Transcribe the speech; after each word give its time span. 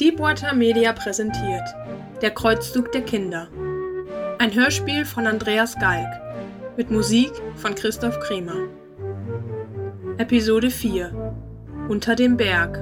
Deepwater 0.00 0.54
Media 0.54 0.92
präsentiert 0.92 1.74
Der 2.22 2.30
Kreuzzug 2.30 2.92
der 2.92 3.02
Kinder. 3.02 3.48
Ein 4.38 4.54
Hörspiel 4.54 5.04
von 5.04 5.26
Andreas 5.26 5.74
Galk 5.74 6.20
mit 6.76 6.92
Musik 6.92 7.32
von 7.56 7.74
Christoph 7.74 8.20
Kremer. 8.20 8.68
Episode 10.16 10.70
4 10.70 11.34
Unter 11.88 12.14
dem 12.14 12.36
Berg. 12.36 12.78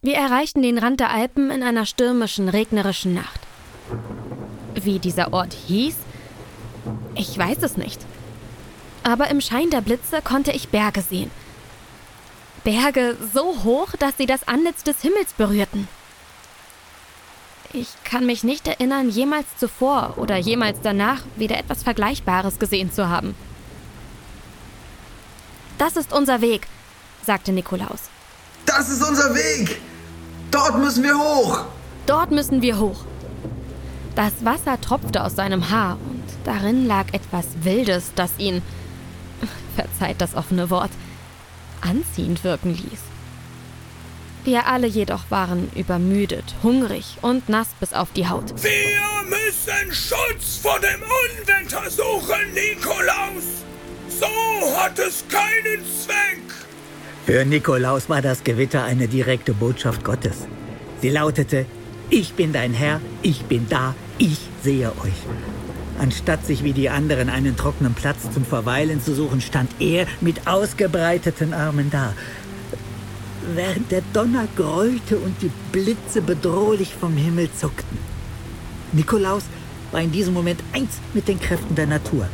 Wir 0.00 0.14
erreichten 0.14 0.62
den 0.62 0.78
Rand 0.78 1.00
der 1.00 1.10
Alpen 1.10 1.50
in 1.50 1.64
einer 1.64 1.84
stürmischen, 1.84 2.48
regnerischen 2.48 3.14
Nacht. 3.14 3.40
Wie 4.80 5.00
dieser 5.00 5.32
Ort 5.32 5.54
hieß? 5.54 5.96
Ich 7.16 7.36
weiß 7.36 7.58
es 7.62 7.76
nicht. 7.76 8.00
Aber 9.02 9.28
im 9.28 9.40
Schein 9.40 9.70
der 9.70 9.80
Blitze 9.80 10.22
konnte 10.22 10.52
ich 10.52 10.68
Berge 10.68 11.00
sehen– 11.00 11.32
Berge 12.66 13.16
so 13.32 13.62
hoch, 13.62 13.92
dass 13.96 14.16
sie 14.16 14.26
das 14.26 14.48
Antlitz 14.48 14.82
des 14.82 15.00
Himmels 15.00 15.32
berührten. 15.34 15.86
Ich 17.72 17.86
kann 18.02 18.26
mich 18.26 18.42
nicht 18.42 18.66
erinnern, 18.66 19.08
jemals 19.08 19.46
zuvor 19.56 20.14
oder 20.16 20.36
jemals 20.36 20.78
danach 20.82 21.22
wieder 21.36 21.58
etwas 21.58 21.84
Vergleichbares 21.84 22.58
gesehen 22.58 22.90
zu 22.90 23.08
haben. 23.08 23.36
Das 25.78 25.94
ist 25.94 26.12
unser 26.12 26.40
Weg, 26.40 26.66
sagte 27.24 27.52
Nikolaus. 27.52 28.10
Das 28.66 28.88
ist 28.88 29.08
unser 29.08 29.32
Weg! 29.36 29.80
Dort 30.50 30.76
müssen 30.78 31.04
wir 31.04 31.16
hoch! 31.16 31.66
Dort 32.06 32.32
müssen 32.32 32.62
wir 32.62 32.80
hoch. 32.80 33.04
Das 34.16 34.44
Wasser 34.44 34.80
tropfte 34.80 35.22
aus 35.22 35.36
seinem 35.36 35.70
Haar 35.70 35.98
und 36.10 36.24
darin 36.42 36.84
lag 36.88 37.12
etwas 37.12 37.46
Wildes, 37.62 38.10
das 38.16 38.32
ihn, 38.38 38.60
verzeiht 39.76 40.20
das 40.20 40.34
offene 40.34 40.68
Wort, 40.68 40.90
anziehend 41.80 42.44
wirken 42.44 42.74
ließ. 42.74 43.00
Wir 44.44 44.66
alle 44.66 44.86
jedoch 44.86 45.30
waren 45.30 45.68
übermüdet, 45.74 46.54
hungrig 46.62 47.18
und 47.20 47.48
nass 47.48 47.68
bis 47.80 47.92
auf 47.92 48.12
die 48.12 48.28
Haut. 48.28 48.54
Wir 48.62 49.24
müssen 49.28 49.92
Schutz 49.92 50.58
vor 50.62 50.78
dem 50.78 51.02
Unwetter 51.02 51.90
suchen, 51.90 52.54
Nikolaus! 52.54 53.64
So 54.08 54.76
hat 54.76 54.98
es 55.00 55.24
keinen 55.28 55.82
Zweck! 56.00 56.42
Für 57.26 57.44
Nikolaus 57.44 58.08
war 58.08 58.22
das 58.22 58.44
Gewitter 58.44 58.84
eine 58.84 59.08
direkte 59.08 59.52
Botschaft 59.52 60.04
Gottes. 60.04 60.46
Sie 61.02 61.10
lautete, 61.10 61.66
ich 62.08 62.34
bin 62.34 62.52
dein 62.52 62.72
Herr, 62.72 63.00
ich 63.22 63.42
bin 63.46 63.68
da, 63.68 63.96
ich 64.18 64.38
sehe 64.62 64.92
euch. 65.02 65.65
Anstatt 65.98 66.44
sich 66.44 66.62
wie 66.62 66.72
die 66.72 66.90
anderen 66.90 67.30
einen 67.30 67.56
trockenen 67.56 67.94
Platz 67.94 68.18
zum 68.32 68.44
Verweilen 68.44 69.02
zu 69.02 69.14
suchen, 69.14 69.40
stand 69.40 69.70
er 69.80 70.06
mit 70.20 70.46
ausgebreiteten 70.46 71.54
Armen 71.54 71.90
da. 71.90 72.12
Während 73.54 73.90
der 73.90 74.02
Donner 74.12 74.46
grollte 74.56 75.18
und 75.18 75.40
die 75.40 75.50
Blitze 75.72 76.20
bedrohlich 76.20 76.94
vom 76.94 77.16
Himmel 77.16 77.48
zuckten. 77.52 77.98
Nikolaus 78.92 79.44
war 79.92 80.00
in 80.00 80.12
diesem 80.12 80.34
Moment 80.34 80.60
eins 80.72 80.98
mit 81.14 81.28
den 81.28 81.40
Kräften 81.40 81.74
der 81.74 81.86
Natur. 81.86 82.28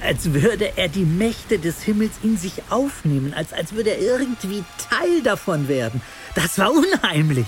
Als 0.00 0.32
würde 0.32 0.76
er 0.76 0.88
die 0.88 1.04
Mächte 1.04 1.58
des 1.58 1.82
Himmels 1.82 2.12
in 2.22 2.36
sich 2.36 2.62
aufnehmen, 2.70 3.34
als, 3.34 3.52
als 3.52 3.72
würde 3.74 3.90
er 3.90 4.00
irgendwie 4.00 4.62
Teil 4.90 5.22
davon 5.22 5.68
werden. 5.68 6.00
Das 6.34 6.58
war 6.58 6.70
unheimlich 6.70 7.46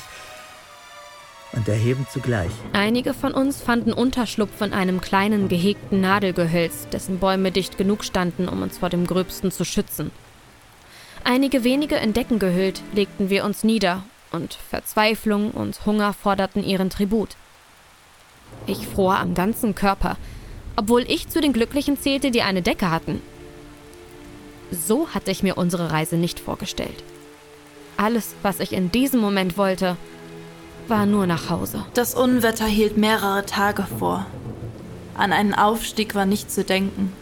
und 1.56 1.68
erhebend 1.68 2.10
zugleich. 2.10 2.50
Einige 2.72 3.14
von 3.14 3.32
uns 3.32 3.60
fanden 3.60 3.92
Unterschlupf 3.92 4.60
in 4.60 4.72
einem 4.72 5.00
kleinen 5.00 5.48
gehegten 5.48 6.00
Nadelgehölz, 6.00 6.86
dessen 6.92 7.18
Bäume 7.18 7.50
dicht 7.50 7.78
genug 7.78 8.04
standen, 8.04 8.48
um 8.48 8.62
uns 8.62 8.78
vor 8.78 8.90
dem 8.90 9.06
Gröbsten 9.06 9.50
zu 9.50 9.64
schützen. 9.64 10.10
Einige 11.24 11.64
wenige 11.64 11.96
in 11.96 12.12
Decken 12.12 12.38
gehüllt 12.38 12.82
legten 12.92 13.30
wir 13.30 13.44
uns 13.44 13.64
nieder, 13.64 14.04
und 14.30 14.54
Verzweiflung 14.54 15.50
und 15.50 15.84
Hunger 15.86 16.12
forderten 16.12 16.62
ihren 16.62 16.90
Tribut. 16.90 17.30
Ich 18.66 18.86
fror 18.86 19.16
am 19.18 19.34
ganzen 19.34 19.74
Körper, 19.74 20.16
obwohl 20.76 21.02
ich 21.02 21.28
zu 21.28 21.40
den 21.40 21.52
Glücklichen 21.52 21.98
zählte, 21.98 22.30
die 22.30 22.42
eine 22.42 22.62
Decke 22.62 22.90
hatten. 22.90 23.22
So 24.70 25.08
hatte 25.08 25.30
ich 25.30 25.42
mir 25.42 25.56
unsere 25.56 25.90
Reise 25.90 26.16
nicht 26.16 26.38
vorgestellt. 26.38 27.02
Alles, 27.96 28.34
was 28.42 28.60
ich 28.60 28.72
in 28.72 28.92
diesem 28.92 29.20
Moment 29.20 29.56
wollte, 29.56 29.96
war 30.88 31.06
nur 31.06 31.26
nach 31.26 31.50
Hause. 31.50 31.84
Das 31.94 32.14
Unwetter 32.14 32.66
hielt 32.66 32.96
mehrere 32.96 33.44
Tage 33.46 33.84
vor. 33.98 34.26
An 35.14 35.32
einen 35.32 35.54
Aufstieg 35.54 36.14
war 36.14 36.26
nicht 36.26 36.50
zu 36.50 36.64
denken. 36.64 37.12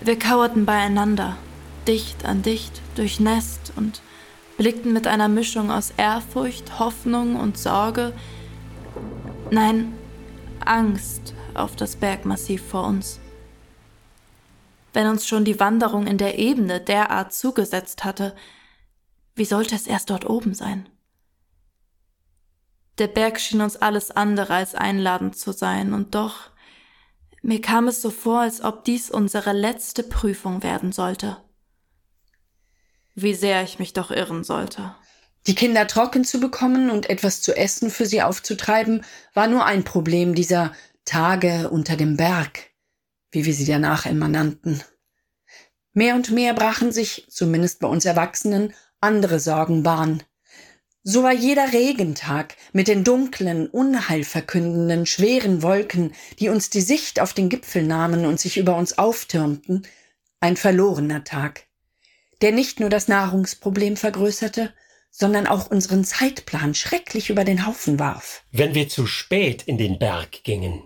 Wir 0.00 0.18
kauerten 0.18 0.66
beieinander, 0.66 1.36
dicht 1.86 2.24
an 2.24 2.42
dicht, 2.42 2.80
durchnässt 2.96 3.72
und 3.76 4.00
blickten 4.56 4.92
mit 4.92 5.06
einer 5.06 5.28
Mischung 5.28 5.70
aus 5.70 5.92
Ehrfurcht, 5.96 6.78
Hoffnung 6.78 7.36
und 7.36 7.58
Sorge, 7.58 8.12
nein, 9.50 9.92
Angst 10.64 11.34
auf 11.54 11.76
das 11.76 11.96
Bergmassiv 11.96 12.62
vor 12.62 12.86
uns. 12.86 13.20
Wenn 14.92 15.06
uns 15.06 15.26
schon 15.26 15.44
die 15.44 15.60
Wanderung 15.60 16.06
in 16.06 16.18
der 16.18 16.38
Ebene 16.38 16.80
derart 16.80 17.32
zugesetzt 17.32 18.04
hatte, 18.04 18.34
wie 19.34 19.44
sollte 19.44 19.74
es 19.74 19.86
erst 19.86 20.10
dort 20.10 20.28
oben 20.28 20.54
sein? 20.54 20.88
Der 23.00 23.08
Berg 23.08 23.40
schien 23.40 23.62
uns 23.62 23.76
alles 23.76 24.10
andere 24.10 24.54
als 24.54 24.74
einladend 24.74 25.34
zu 25.34 25.52
sein, 25.52 25.94
und 25.94 26.14
doch 26.14 26.50
mir 27.40 27.62
kam 27.62 27.88
es 27.88 28.02
so 28.02 28.10
vor, 28.10 28.40
als 28.40 28.60
ob 28.62 28.84
dies 28.84 29.10
unsere 29.10 29.52
letzte 29.52 30.02
Prüfung 30.02 30.62
werden 30.62 30.92
sollte. 30.92 31.38
Wie 33.14 33.32
sehr 33.32 33.62
ich 33.62 33.78
mich 33.78 33.94
doch 33.94 34.10
irren 34.10 34.44
sollte. 34.44 34.94
Die 35.46 35.54
Kinder 35.54 35.86
trocken 35.86 36.26
zu 36.26 36.40
bekommen 36.40 36.90
und 36.90 37.08
etwas 37.08 37.40
zu 37.40 37.56
essen 37.56 37.90
für 37.90 38.04
sie 38.04 38.20
aufzutreiben, 38.20 39.02
war 39.32 39.46
nur 39.46 39.64
ein 39.64 39.82
Problem 39.82 40.34
dieser 40.34 40.74
Tage 41.06 41.70
unter 41.70 41.96
dem 41.96 42.18
Berg, 42.18 42.68
wie 43.30 43.46
wir 43.46 43.54
sie 43.54 43.64
danach 43.64 44.04
immer 44.04 44.28
nannten. 44.28 44.82
Mehr 45.94 46.14
und 46.16 46.30
mehr 46.30 46.52
brachen 46.52 46.92
sich, 46.92 47.26
zumindest 47.30 47.80
bei 47.80 47.88
uns 47.88 48.04
Erwachsenen, 48.04 48.74
andere 49.00 49.40
Sorgen 49.40 49.82
Bahn. 49.82 50.22
So 51.02 51.22
war 51.22 51.32
jeder 51.32 51.72
Regentag 51.72 52.56
mit 52.72 52.86
den 52.86 53.04
dunklen, 53.04 53.68
unheilverkündenden, 53.68 55.06
schweren 55.06 55.62
Wolken, 55.62 56.12
die 56.38 56.50
uns 56.50 56.68
die 56.68 56.82
Sicht 56.82 57.20
auf 57.20 57.32
den 57.32 57.48
Gipfel 57.48 57.84
nahmen 57.84 58.26
und 58.26 58.38
sich 58.38 58.58
über 58.58 58.76
uns 58.76 58.98
auftürmten, 58.98 59.86
ein 60.40 60.58
verlorener 60.58 61.24
Tag, 61.24 61.64
der 62.42 62.52
nicht 62.52 62.80
nur 62.80 62.90
das 62.90 63.08
Nahrungsproblem 63.08 63.96
vergrößerte, 63.96 64.74
sondern 65.10 65.46
auch 65.46 65.70
unseren 65.70 66.04
Zeitplan 66.04 66.74
schrecklich 66.74 67.30
über 67.30 67.44
den 67.44 67.66
Haufen 67.66 67.98
warf. 67.98 68.42
Wenn 68.52 68.74
wir 68.74 68.88
zu 68.88 69.06
spät 69.06 69.62
in 69.62 69.78
den 69.78 69.98
Berg 69.98 70.44
gingen, 70.44 70.82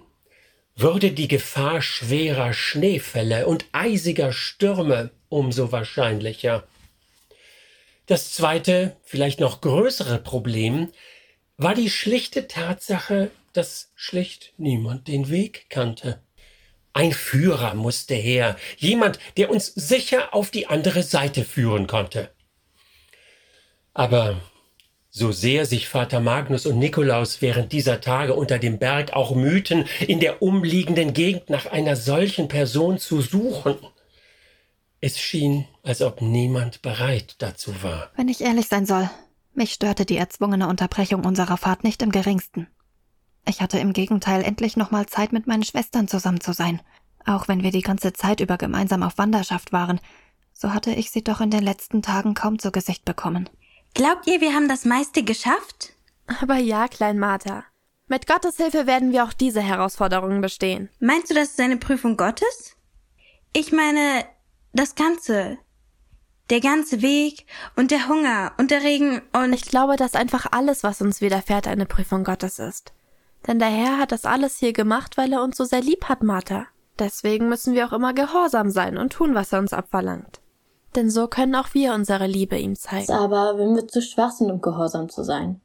würde 0.76 1.10
die 1.10 1.28
Gefahr 1.28 1.82
schwerer 1.82 2.52
Schneefälle 2.52 3.46
und 3.46 3.66
eisiger 3.72 4.32
Stürme 4.32 5.10
umso 5.28 5.72
wahrscheinlicher. 5.72 6.66
Das 8.06 8.34
zweite, 8.34 8.96
vielleicht 9.02 9.40
noch 9.40 9.62
größere 9.62 10.18
Problem 10.18 10.90
war 11.56 11.74
die 11.74 11.88
schlichte 11.88 12.48
Tatsache, 12.48 13.30
dass 13.54 13.92
schlicht 13.94 14.52
niemand 14.58 15.08
den 15.08 15.30
Weg 15.30 15.66
kannte. 15.70 16.20
Ein 16.92 17.12
Führer 17.12 17.74
musste 17.74 18.14
her, 18.14 18.56
jemand, 18.76 19.18
der 19.36 19.50
uns 19.50 19.66
sicher 19.66 20.34
auf 20.34 20.50
die 20.50 20.66
andere 20.66 21.02
Seite 21.02 21.44
führen 21.44 21.86
konnte. 21.86 22.30
Aber 23.94 24.40
so 25.08 25.32
sehr 25.32 25.64
sich 25.64 25.88
Vater 25.88 26.20
Magnus 26.20 26.66
und 26.66 26.78
Nikolaus 26.78 27.40
während 27.40 27.72
dieser 27.72 28.00
Tage 28.00 28.34
unter 28.34 28.58
dem 28.58 28.78
Berg 28.78 29.12
auch 29.12 29.34
mühten, 29.34 29.86
in 30.06 30.20
der 30.20 30.42
umliegenden 30.42 31.14
Gegend 31.14 31.48
nach 31.50 31.66
einer 31.66 31.96
solchen 31.96 32.48
Person 32.48 32.98
zu 32.98 33.22
suchen, 33.22 33.76
es 35.04 35.20
schien, 35.20 35.66
als 35.82 36.00
ob 36.00 36.22
niemand 36.22 36.80
bereit 36.80 37.36
dazu 37.38 37.82
war. 37.82 38.10
Wenn 38.16 38.28
ich 38.28 38.40
ehrlich 38.40 38.68
sein 38.68 38.86
soll, 38.86 39.10
mich 39.52 39.74
störte 39.74 40.06
die 40.06 40.16
erzwungene 40.16 40.66
Unterbrechung 40.66 41.24
unserer 41.24 41.58
Fahrt 41.58 41.84
nicht 41.84 42.00
im 42.02 42.10
geringsten. 42.10 42.68
Ich 43.46 43.60
hatte 43.60 43.78
im 43.78 43.92
Gegenteil 43.92 44.42
endlich 44.42 44.78
nochmal 44.78 45.04
Zeit, 45.06 45.32
mit 45.32 45.46
meinen 45.46 45.62
Schwestern 45.62 46.08
zusammen 46.08 46.40
zu 46.40 46.54
sein. 46.54 46.80
Auch 47.26 47.48
wenn 47.48 47.62
wir 47.62 47.70
die 47.70 47.82
ganze 47.82 48.14
Zeit 48.14 48.40
über 48.40 48.56
gemeinsam 48.56 49.02
auf 49.02 49.18
Wanderschaft 49.18 49.72
waren, 49.72 50.00
so 50.54 50.72
hatte 50.72 50.92
ich 50.92 51.10
sie 51.10 51.22
doch 51.22 51.42
in 51.42 51.50
den 51.50 51.62
letzten 51.62 52.00
Tagen 52.00 52.32
kaum 52.32 52.58
zu 52.58 52.72
Gesicht 52.72 53.04
bekommen. 53.04 53.50
Glaubt 53.92 54.26
ihr, 54.26 54.40
wir 54.40 54.54
haben 54.54 54.68
das 54.68 54.86
meiste 54.86 55.22
geschafft? 55.22 55.92
Aber 56.40 56.56
ja, 56.56 56.88
Klein 56.88 57.18
Martha. 57.18 57.64
Mit 58.08 58.26
Gottes 58.26 58.56
Hilfe 58.56 58.86
werden 58.86 59.12
wir 59.12 59.24
auch 59.24 59.34
diese 59.34 59.60
Herausforderungen 59.60 60.40
bestehen. 60.40 60.88
Meinst 60.98 61.30
du, 61.30 61.34
das 61.34 61.50
ist 61.50 61.60
eine 61.60 61.76
Prüfung 61.76 62.16
Gottes? 62.16 62.76
Ich 63.52 63.72
meine, 63.72 64.24
das 64.74 64.94
Ganze. 64.94 65.58
Der 66.50 66.60
ganze 66.60 67.00
Weg 67.00 67.46
und 67.74 67.90
der 67.90 68.08
Hunger 68.08 68.52
und 68.58 68.70
der 68.70 68.82
Regen 68.82 69.22
und. 69.32 69.54
Ich 69.54 69.62
glaube, 69.62 69.96
dass 69.96 70.14
einfach 70.14 70.46
alles, 70.50 70.82
was 70.82 71.00
uns 71.00 71.22
widerfährt, 71.22 71.66
eine 71.66 71.86
Prüfung 71.86 72.22
Gottes 72.22 72.58
ist. 72.58 72.92
Denn 73.46 73.58
der 73.58 73.68
Herr 73.68 73.98
hat 73.98 74.12
das 74.12 74.24
alles 74.24 74.58
hier 74.58 74.72
gemacht, 74.72 75.16
weil 75.16 75.32
er 75.32 75.42
uns 75.42 75.56
so 75.56 75.64
sehr 75.64 75.80
lieb 75.80 76.04
hat, 76.04 76.22
Martha. 76.22 76.66
Deswegen 76.98 77.48
müssen 77.48 77.74
wir 77.74 77.86
auch 77.86 77.92
immer 77.92 78.12
gehorsam 78.12 78.70
sein 78.70 78.98
und 78.98 79.12
tun, 79.12 79.34
was 79.34 79.52
er 79.52 79.58
uns 79.58 79.72
abverlangt. 79.72 80.40
Denn 80.94 81.10
so 81.10 81.26
können 81.26 81.54
auch 81.54 81.74
wir 81.74 81.92
unsere 81.92 82.26
Liebe 82.26 82.56
ihm 82.56 82.76
zeigen. 82.76 83.12
Aber 83.12 83.58
wenn 83.58 83.74
wir 83.74 83.88
zu 83.88 84.00
schwach 84.00 84.30
sind, 84.30 84.50
um 84.50 84.60
gehorsam 84.60 85.08
zu 85.08 85.24
sein, 85.24 85.60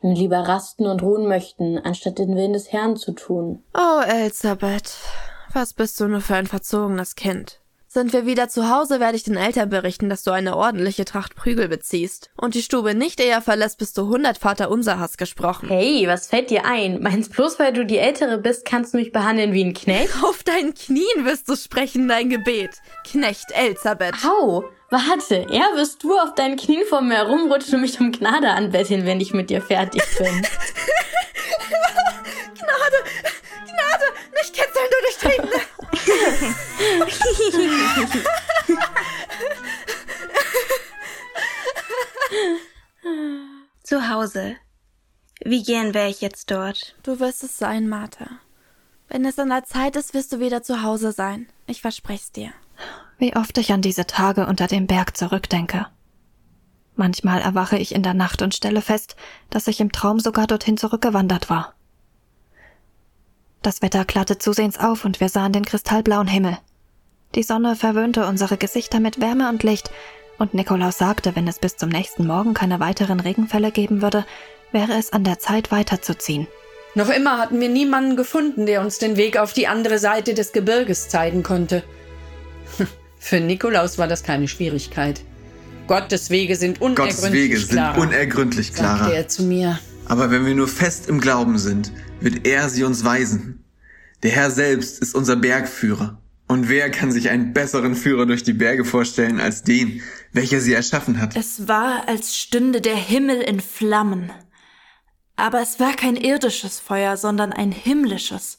wenn 0.00 0.10
wir 0.10 0.18
lieber 0.18 0.40
rasten 0.40 0.86
und 0.86 1.02
ruhen 1.02 1.28
möchten, 1.28 1.78
anstatt 1.78 2.18
den 2.18 2.34
Willen 2.34 2.52
des 2.52 2.72
Herrn 2.72 2.96
zu 2.96 3.12
tun. 3.12 3.62
Oh, 3.74 4.00
Elisabeth, 4.00 4.96
was 5.52 5.72
bist 5.72 6.00
du 6.00 6.08
nur 6.08 6.20
für 6.20 6.34
ein 6.34 6.48
verzogenes 6.48 7.14
Kind? 7.14 7.61
Sind 7.94 8.14
wir 8.14 8.24
wieder 8.24 8.48
zu 8.48 8.70
Hause, 8.70 9.00
werde 9.00 9.18
ich 9.18 9.22
den 9.22 9.36
Eltern 9.36 9.68
berichten, 9.68 10.08
dass 10.08 10.22
du 10.22 10.30
eine 10.30 10.56
ordentliche 10.56 11.04
Tracht 11.04 11.36
Prügel 11.36 11.68
beziehst 11.68 12.30
und 12.38 12.54
die 12.54 12.62
Stube 12.62 12.94
nicht 12.94 13.20
eher 13.20 13.42
verlässt, 13.42 13.76
bis 13.76 13.92
du 13.92 14.06
hundert 14.06 14.38
Vater 14.38 14.70
unser 14.70 14.98
hast 14.98 15.18
gesprochen. 15.18 15.68
Hey, 15.68 16.06
was 16.08 16.28
fällt 16.28 16.48
dir 16.48 16.64
ein? 16.64 17.02
Meinst 17.02 17.34
bloß, 17.34 17.58
weil 17.58 17.74
du 17.74 17.84
die 17.84 17.98
Ältere 17.98 18.38
bist, 18.38 18.64
kannst 18.64 18.94
du 18.94 18.96
mich 18.96 19.12
behandeln 19.12 19.52
wie 19.52 19.62
ein 19.62 19.74
Knecht? 19.74 20.14
Auf 20.24 20.42
deinen 20.42 20.72
Knien 20.72 21.26
wirst 21.26 21.50
du 21.50 21.54
sprechen, 21.54 22.08
dein 22.08 22.30
Gebet. 22.30 22.70
Knecht 23.04 23.50
Elisabeth. 23.52 24.14
Au! 24.24 24.64
Warte, 24.88 25.46
eher 25.52 25.76
wirst 25.76 26.02
du 26.02 26.18
auf 26.18 26.34
deinen 26.34 26.56
Knien 26.56 26.86
vor 26.88 27.02
mir 27.02 27.16
herumrutschen 27.16 27.74
und 27.74 27.82
mich 27.82 28.00
um 28.00 28.10
Gnade 28.10 28.48
anbetteln, 28.48 29.04
wenn 29.04 29.20
ich 29.20 29.34
mit 29.34 29.50
dir 29.50 29.60
fertig 29.60 30.02
bin. 30.16 30.28
Gnade! 32.54 32.96
Gnade! 33.92 34.04
Nicht 34.32 34.54
kitzeln, 34.54 34.86
du 34.90 34.96
Durchtretende! 35.02 35.60
Zu 43.82 44.08
Hause. 44.08 44.56
Wie 45.44 45.62
gern 45.62 45.92
wäre 45.94 46.08
ich 46.08 46.20
jetzt 46.20 46.50
dort? 46.50 46.94
Du 47.02 47.20
wirst 47.20 47.42
es 47.42 47.58
sein, 47.58 47.88
Martha. 47.88 48.26
Wenn 49.08 49.24
es 49.24 49.38
an 49.38 49.50
der 49.50 49.64
Zeit 49.64 49.96
ist, 49.96 50.14
wirst 50.14 50.32
du 50.32 50.40
wieder 50.40 50.62
zu 50.62 50.82
Hause 50.82 51.12
sein. 51.12 51.48
Ich 51.66 51.82
verspreche 51.82 52.22
es 52.22 52.32
dir. 52.32 52.52
Wie 53.18 53.36
oft 53.36 53.58
ich 53.58 53.72
an 53.72 53.82
diese 53.82 54.06
Tage 54.06 54.46
unter 54.46 54.66
dem 54.66 54.86
Berg 54.86 55.16
zurückdenke. 55.16 55.86
Manchmal 56.94 57.40
erwache 57.40 57.76
ich 57.78 57.94
in 57.94 58.02
der 58.02 58.14
Nacht 58.14 58.42
und 58.42 58.54
stelle 58.54 58.82
fest, 58.82 59.16
dass 59.50 59.66
ich 59.66 59.80
im 59.80 59.92
Traum 59.92 60.20
sogar 60.20 60.46
dorthin 60.46 60.76
zurückgewandert 60.76 61.50
war. 61.50 61.74
Das 63.62 63.80
Wetter 63.80 64.04
klarte 64.04 64.38
zusehends 64.38 64.78
auf 64.78 65.04
und 65.04 65.20
wir 65.20 65.28
sahen 65.28 65.52
den 65.52 65.64
kristallblauen 65.64 66.26
Himmel. 66.26 66.58
Die 67.36 67.44
Sonne 67.44 67.76
verwöhnte 67.76 68.26
unsere 68.26 68.56
Gesichter 68.56 68.98
mit 69.00 69.20
Wärme 69.20 69.48
und 69.48 69.62
Licht, 69.62 69.90
und 70.38 70.54
Nikolaus 70.54 70.98
sagte, 70.98 71.36
wenn 71.36 71.46
es 71.46 71.60
bis 71.60 71.76
zum 71.76 71.88
nächsten 71.88 72.26
Morgen 72.26 72.54
keine 72.54 72.80
weiteren 72.80 73.20
Regenfälle 73.20 73.70
geben 73.70 74.02
würde, 74.02 74.26
wäre 74.72 74.94
es 74.98 75.12
an 75.12 75.22
der 75.22 75.38
Zeit 75.38 75.70
weiterzuziehen. 75.70 76.48
Noch 76.94 77.08
immer 77.08 77.38
hatten 77.38 77.60
wir 77.60 77.68
niemanden 77.68 78.16
gefunden, 78.16 78.66
der 78.66 78.80
uns 78.80 78.98
den 78.98 79.16
Weg 79.16 79.38
auf 79.38 79.52
die 79.52 79.68
andere 79.68 79.98
Seite 79.98 80.34
des 80.34 80.52
Gebirges 80.52 81.08
zeigen 81.08 81.42
konnte. 81.44 81.84
Für 83.18 83.40
Nikolaus 83.40 83.98
war 83.98 84.08
das 84.08 84.24
keine 84.24 84.48
Schwierigkeit. 84.48 85.20
Gottes 85.86 86.30
Wege 86.30 86.56
sind 86.56 86.80
unergründlich 86.80 87.20
Gottes 87.20 87.32
Wege 87.32 87.58
sind 87.58 87.96
unergründlich 87.98 88.74
klarer. 88.74 88.98
sagte 88.98 89.14
er 89.14 89.28
zu 89.28 89.44
mir. 89.44 89.78
Aber 90.06 90.30
wenn 90.30 90.44
wir 90.44 90.54
nur 90.54 90.68
fest 90.68 91.08
im 91.08 91.20
Glauben 91.20 91.58
sind, 91.58 91.92
wird 92.20 92.46
er 92.46 92.68
sie 92.68 92.84
uns 92.84 93.04
weisen. 93.04 93.64
Der 94.22 94.30
Herr 94.30 94.50
selbst 94.50 95.00
ist 95.00 95.14
unser 95.14 95.36
Bergführer. 95.36 96.20
Und 96.48 96.68
wer 96.68 96.90
kann 96.90 97.10
sich 97.10 97.30
einen 97.30 97.52
besseren 97.54 97.94
Führer 97.94 98.26
durch 98.26 98.42
die 98.42 98.52
Berge 98.52 98.84
vorstellen 98.84 99.40
als 99.40 99.62
den, 99.62 100.02
welcher 100.32 100.60
sie 100.60 100.74
erschaffen 100.74 101.20
hat? 101.20 101.34
Es 101.34 101.66
war, 101.66 102.08
als 102.08 102.36
stünde 102.36 102.80
der 102.80 102.96
Himmel 102.96 103.40
in 103.40 103.60
Flammen. 103.60 104.30
Aber 105.36 105.62
es 105.62 105.80
war 105.80 105.94
kein 105.94 106.16
irdisches 106.16 106.78
Feuer, 106.78 107.16
sondern 107.16 107.52
ein 107.52 107.72
himmlisches, 107.72 108.58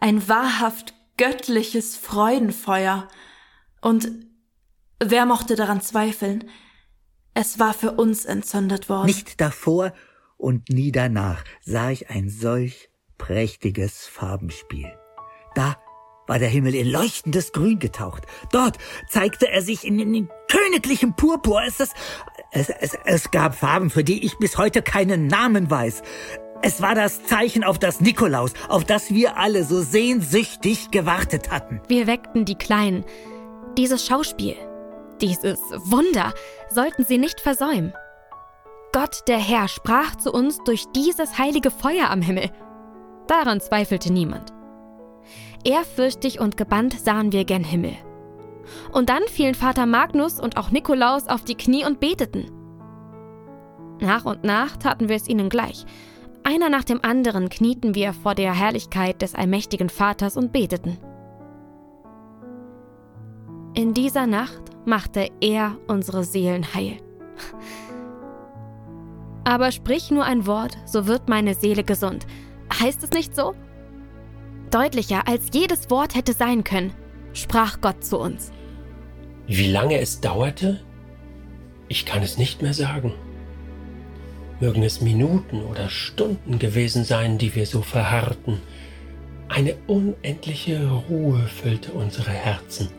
ein 0.00 0.28
wahrhaft 0.28 0.94
göttliches 1.16 1.96
Freudenfeuer. 1.96 3.08
Und 3.80 4.10
wer 5.02 5.26
mochte 5.26 5.56
daran 5.56 5.80
zweifeln? 5.80 6.44
Es 7.34 7.58
war 7.58 7.74
für 7.74 7.92
uns 7.92 8.24
entzündet 8.24 8.88
worden. 8.88 9.06
Nicht 9.06 9.40
davor 9.40 9.92
und 10.38 10.70
nie 10.70 10.92
danach 10.92 11.44
sah 11.60 11.90
ich 11.90 12.08
ein 12.08 12.30
solch 12.30 12.88
prächtiges 13.18 14.06
Farbenspiel. 14.06 14.90
Da 15.54 15.76
war 16.26 16.38
der 16.38 16.48
Himmel 16.48 16.74
in 16.74 16.86
leuchtendes 16.86 17.52
Grün 17.52 17.78
getaucht. 17.78 18.24
Dort 18.52 18.78
zeigte 19.08 19.48
er 19.48 19.62
sich 19.62 19.84
in, 19.84 19.98
in 19.98 20.28
königlichem 20.48 21.16
Purpur. 21.16 21.62
Es, 21.66 21.80
es, 21.80 22.68
es, 22.68 22.96
es 23.04 23.30
gab 23.30 23.54
Farben, 23.54 23.90
für 23.90 24.04
die 24.04 24.24
ich 24.24 24.38
bis 24.38 24.56
heute 24.56 24.82
keinen 24.82 25.26
Namen 25.26 25.70
weiß. 25.70 26.02
Es 26.62 26.82
war 26.82 26.94
das 26.94 27.24
Zeichen 27.24 27.64
auf 27.64 27.78
das 27.78 28.00
Nikolaus, 28.00 28.52
auf 28.68 28.84
das 28.84 29.10
wir 29.12 29.36
alle 29.36 29.64
so 29.64 29.80
sehnsüchtig 29.80 30.90
gewartet 30.90 31.50
hatten. 31.50 31.80
Wir 31.88 32.06
weckten 32.06 32.44
die 32.44 32.56
Kleinen. 32.56 33.04
Dieses 33.76 34.04
Schauspiel, 34.06 34.56
dieses 35.20 35.60
Wunder 35.84 36.34
sollten 36.70 37.04
sie 37.04 37.18
nicht 37.18 37.40
versäumen. 37.40 37.92
Gott, 39.00 39.28
der 39.28 39.38
Herr, 39.38 39.68
sprach 39.68 40.16
zu 40.16 40.32
uns 40.32 40.58
durch 40.64 40.86
dieses 40.90 41.38
heilige 41.38 41.70
Feuer 41.70 42.10
am 42.10 42.20
Himmel. 42.20 42.50
Daran 43.28 43.60
zweifelte 43.60 44.12
niemand. 44.12 44.52
Ehrfürchtig 45.62 46.40
und 46.40 46.56
gebannt 46.56 46.98
sahen 46.98 47.30
wir 47.30 47.44
gen 47.44 47.62
Himmel. 47.62 47.92
Und 48.90 49.08
dann 49.08 49.22
fielen 49.28 49.54
Vater 49.54 49.86
Magnus 49.86 50.40
und 50.40 50.56
auch 50.56 50.72
Nikolaus 50.72 51.28
auf 51.28 51.44
die 51.44 51.54
Knie 51.54 51.84
und 51.84 52.00
beteten. 52.00 52.50
Nach 54.00 54.24
und 54.24 54.42
nach 54.42 54.76
taten 54.76 55.08
wir 55.08 55.14
es 55.14 55.28
ihnen 55.28 55.48
gleich. 55.48 55.86
Einer 56.42 56.68
nach 56.68 56.82
dem 56.82 56.98
anderen 57.04 57.50
knieten 57.50 57.94
wir 57.94 58.12
vor 58.12 58.34
der 58.34 58.52
Herrlichkeit 58.52 59.22
des 59.22 59.36
allmächtigen 59.36 59.90
Vaters 59.90 60.36
und 60.36 60.50
beteten. 60.50 60.98
In 63.74 63.94
dieser 63.94 64.26
Nacht 64.26 64.62
machte 64.86 65.30
er 65.40 65.76
unsere 65.86 66.24
Seelen 66.24 66.74
heil. 66.74 66.96
Aber 69.48 69.72
sprich 69.72 70.10
nur 70.10 70.26
ein 70.26 70.46
Wort, 70.46 70.76
so 70.84 71.06
wird 71.06 71.30
meine 71.30 71.54
Seele 71.54 71.82
gesund. 71.82 72.26
Heißt 72.82 73.02
es 73.02 73.12
nicht 73.12 73.34
so? 73.34 73.54
Deutlicher 74.70 75.26
als 75.26 75.44
jedes 75.54 75.88
Wort 75.88 76.14
hätte 76.14 76.34
sein 76.34 76.64
können, 76.64 76.92
sprach 77.32 77.80
Gott 77.80 78.04
zu 78.04 78.18
uns. 78.18 78.52
Wie 79.46 79.70
lange 79.72 80.00
es 80.00 80.20
dauerte? 80.20 80.80
Ich 81.88 82.04
kann 82.04 82.22
es 82.22 82.36
nicht 82.36 82.60
mehr 82.60 82.74
sagen. 82.74 83.14
Mögen 84.60 84.82
es 84.82 85.00
Minuten 85.00 85.62
oder 85.62 85.88
Stunden 85.88 86.58
gewesen 86.58 87.04
sein, 87.04 87.38
die 87.38 87.54
wir 87.54 87.64
so 87.64 87.80
verharrten. 87.80 88.60
Eine 89.48 89.76
unendliche 89.86 90.90
Ruhe 91.08 91.38
füllte 91.46 91.92
unsere 91.92 92.32
Herzen, 92.32 92.90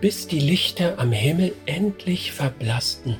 bis 0.00 0.28
die 0.28 0.38
Lichter 0.38 1.00
am 1.00 1.10
Himmel 1.10 1.54
endlich 1.66 2.30
verblassten 2.30 3.16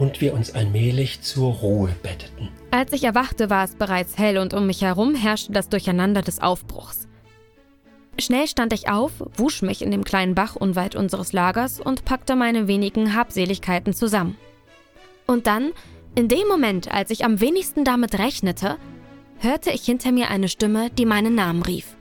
und 0.00 0.22
wir 0.22 0.32
uns 0.32 0.54
allmählich 0.54 1.20
zur 1.20 1.52
Ruhe 1.52 1.94
betteten. 2.02 2.48
Als 2.70 2.92
ich 2.92 3.04
erwachte, 3.04 3.50
war 3.50 3.64
es 3.64 3.74
bereits 3.74 4.16
hell 4.16 4.38
und 4.38 4.54
um 4.54 4.66
mich 4.66 4.80
herum 4.80 5.14
herrschte 5.14 5.52
das 5.52 5.68
Durcheinander 5.68 6.22
des 6.22 6.40
Aufbruchs. 6.40 7.06
Schnell 8.18 8.48
stand 8.48 8.72
ich 8.72 8.88
auf, 8.88 9.12
wusch 9.36 9.62
mich 9.62 9.82
in 9.82 9.90
dem 9.90 10.04
kleinen 10.04 10.34
Bach 10.34 10.56
unweit 10.56 10.96
unseres 10.96 11.32
Lagers 11.32 11.80
und 11.80 12.04
packte 12.06 12.34
meine 12.34 12.66
wenigen 12.66 13.14
Habseligkeiten 13.14 13.92
zusammen. 13.92 14.36
Und 15.26 15.46
dann, 15.46 15.72
in 16.14 16.28
dem 16.28 16.48
Moment, 16.48 16.90
als 16.90 17.10
ich 17.10 17.24
am 17.24 17.40
wenigsten 17.40 17.84
damit 17.84 18.18
rechnete, 18.18 18.78
hörte 19.38 19.70
ich 19.70 19.84
hinter 19.84 20.12
mir 20.12 20.30
eine 20.30 20.48
Stimme, 20.48 20.90
die 20.90 21.06
meinen 21.06 21.34
Namen 21.34 21.62
rief. 21.62 21.96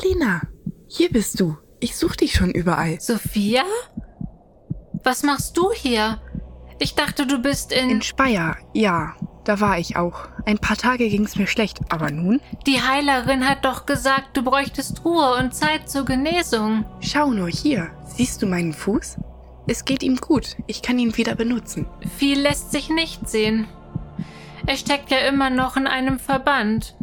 Magdalena, 0.00 0.40
hier 0.88 1.10
bist 1.10 1.40
du. 1.40 1.58
Ich 1.78 1.94
such 1.94 2.16
dich 2.16 2.32
schon 2.32 2.52
überall. 2.52 2.98
Sophia? 3.00 3.64
Was 5.04 5.22
machst 5.22 5.58
du 5.58 5.72
hier? 5.72 6.22
Ich 6.78 6.94
dachte, 6.94 7.26
du 7.26 7.38
bist 7.38 7.70
in. 7.70 7.90
In 7.90 8.02
Speyer, 8.02 8.56
ja. 8.72 9.14
da 9.44 9.60
war 9.60 9.78
ich 9.78 9.96
auch. 9.96 10.28
Ein 10.46 10.58
paar 10.58 10.78
Tage 10.78 11.06
ging's 11.10 11.36
mir 11.36 11.46
schlecht, 11.46 11.80
aber 11.90 12.10
nun? 12.10 12.40
Die 12.66 12.80
Heilerin 12.80 13.46
hat 13.46 13.66
doch 13.66 13.84
gesagt, 13.84 14.38
du 14.38 14.42
bräuchtest 14.42 15.04
Ruhe 15.04 15.34
und 15.38 15.54
Zeit 15.54 15.90
zur 15.90 16.06
Genesung. 16.06 16.86
Schau 17.00 17.30
nur 17.30 17.48
hier. 17.48 17.90
Siehst 18.06 18.40
du 18.40 18.46
meinen 18.46 18.72
Fuß? 18.72 19.18
Es 19.66 19.84
geht 19.84 20.02
ihm 20.02 20.16
gut. 20.16 20.56
Ich 20.66 20.80
kann 20.80 20.98
ihn 20.98 21.18
wieder 21.18 21.34
benutzen. 21.34 21.86
Viel 22.16 22.40
lässt 22.40 22.72
sich 22.72 22.88
nicht 22.88 23.28
sehen. 23.28 23.66
Er 24.66 24.78
steckt 24.78 25.10
ja 25.10 25.18
immer 25.18 25.50
noch 25.50 25.76
in 25.76 25.86
einem 25.86 26.18
Verband. 26.18 26.96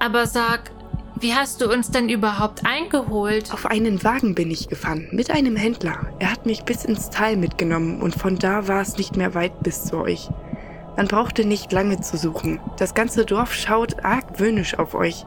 Aber 0.00 0.26
sag, 0.26 0.72
wie 1.22 1.34
hast 1.34 1.60
du 1.60 1.72
uns 1.72 1.90
denn 1.90 2.08
überhaupt 2.08 2.66
eingeholt? 2.66 3.52
Auf 3.52 3.66
einen 3.66 4.02
Wagen 4.02 4.34
bin 4.34 4.50
ich 4.50 4.68
gefahren, 4.68 5.08
mit 5.12 5.30
einem 5.30 5.54
Händler. 5.54 6.08
Er 6.18 6.32
hat 6.32 6.46
mich 6.46 6.64
bis 6.64 6.84
ins 6.84 7.10
Tal 7.10 7.36
mitgenommen 7.36 8.02
und 8.02 8.14
von 8.14 8.38
da 8.38 8.66
war 8.66 8.80
es 8.80 8.98
nicht 8.98 9.16
mehr 9.16 9.32
weit 9.34 9.62
bis 9.62 9.84
zu 9.84 9.98
euch. 9.98 10.28
Man 10.96 11.06
brauchte 11.06 11.44
nicht 11.44 11.70
lange 11.70 12.00
zu 12.00 12.16
suchen. 12.16 12.60
Das 12.76 12.94
ganze 12.94 13.24
Dorf 13.24 13.54
schaut 13.54 14.04
argwöhnisch 14.04 14.78
auf 14.78 14.94
euch. 14.94 15.24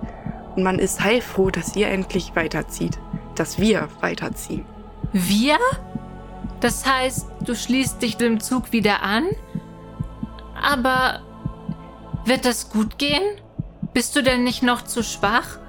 Und 0.55 0.63
man 0.63 0.79
ist 0.79 1.01
heilfroh, 1.01 1.49
dass 1.49 1.75
ihr 1.77 1.87
endlich 1.87 2.35
weiterzieht. 2.35 2.99
Dass 3.35 3.57
wir 3.57 3.87
weiterziehen. 4.01 4.65
Wir? 5.13 5.57
Das 6.59 6.85
heißt, 6.85 7.27
du 7.45 7.55
schließt 7.55 8.01
dich 8.01 8.17
dem 8.17 8.41
Zug 8.41 8.73
wieder 8.73 9.01
an? 9.01 9.27
Aber 10.61 11.21
wird 12.25 12.45
das 12.45 12.69
gut 12.69 12.97
gehen? 12.97 13.23
Bist 13.93 14.15
du 14.15 14.21
denn 14.21 14.43
nicht 14.43 14.61
noch 14.61 14.81
zu 14.81 15.01
schwach? 15.01 15.59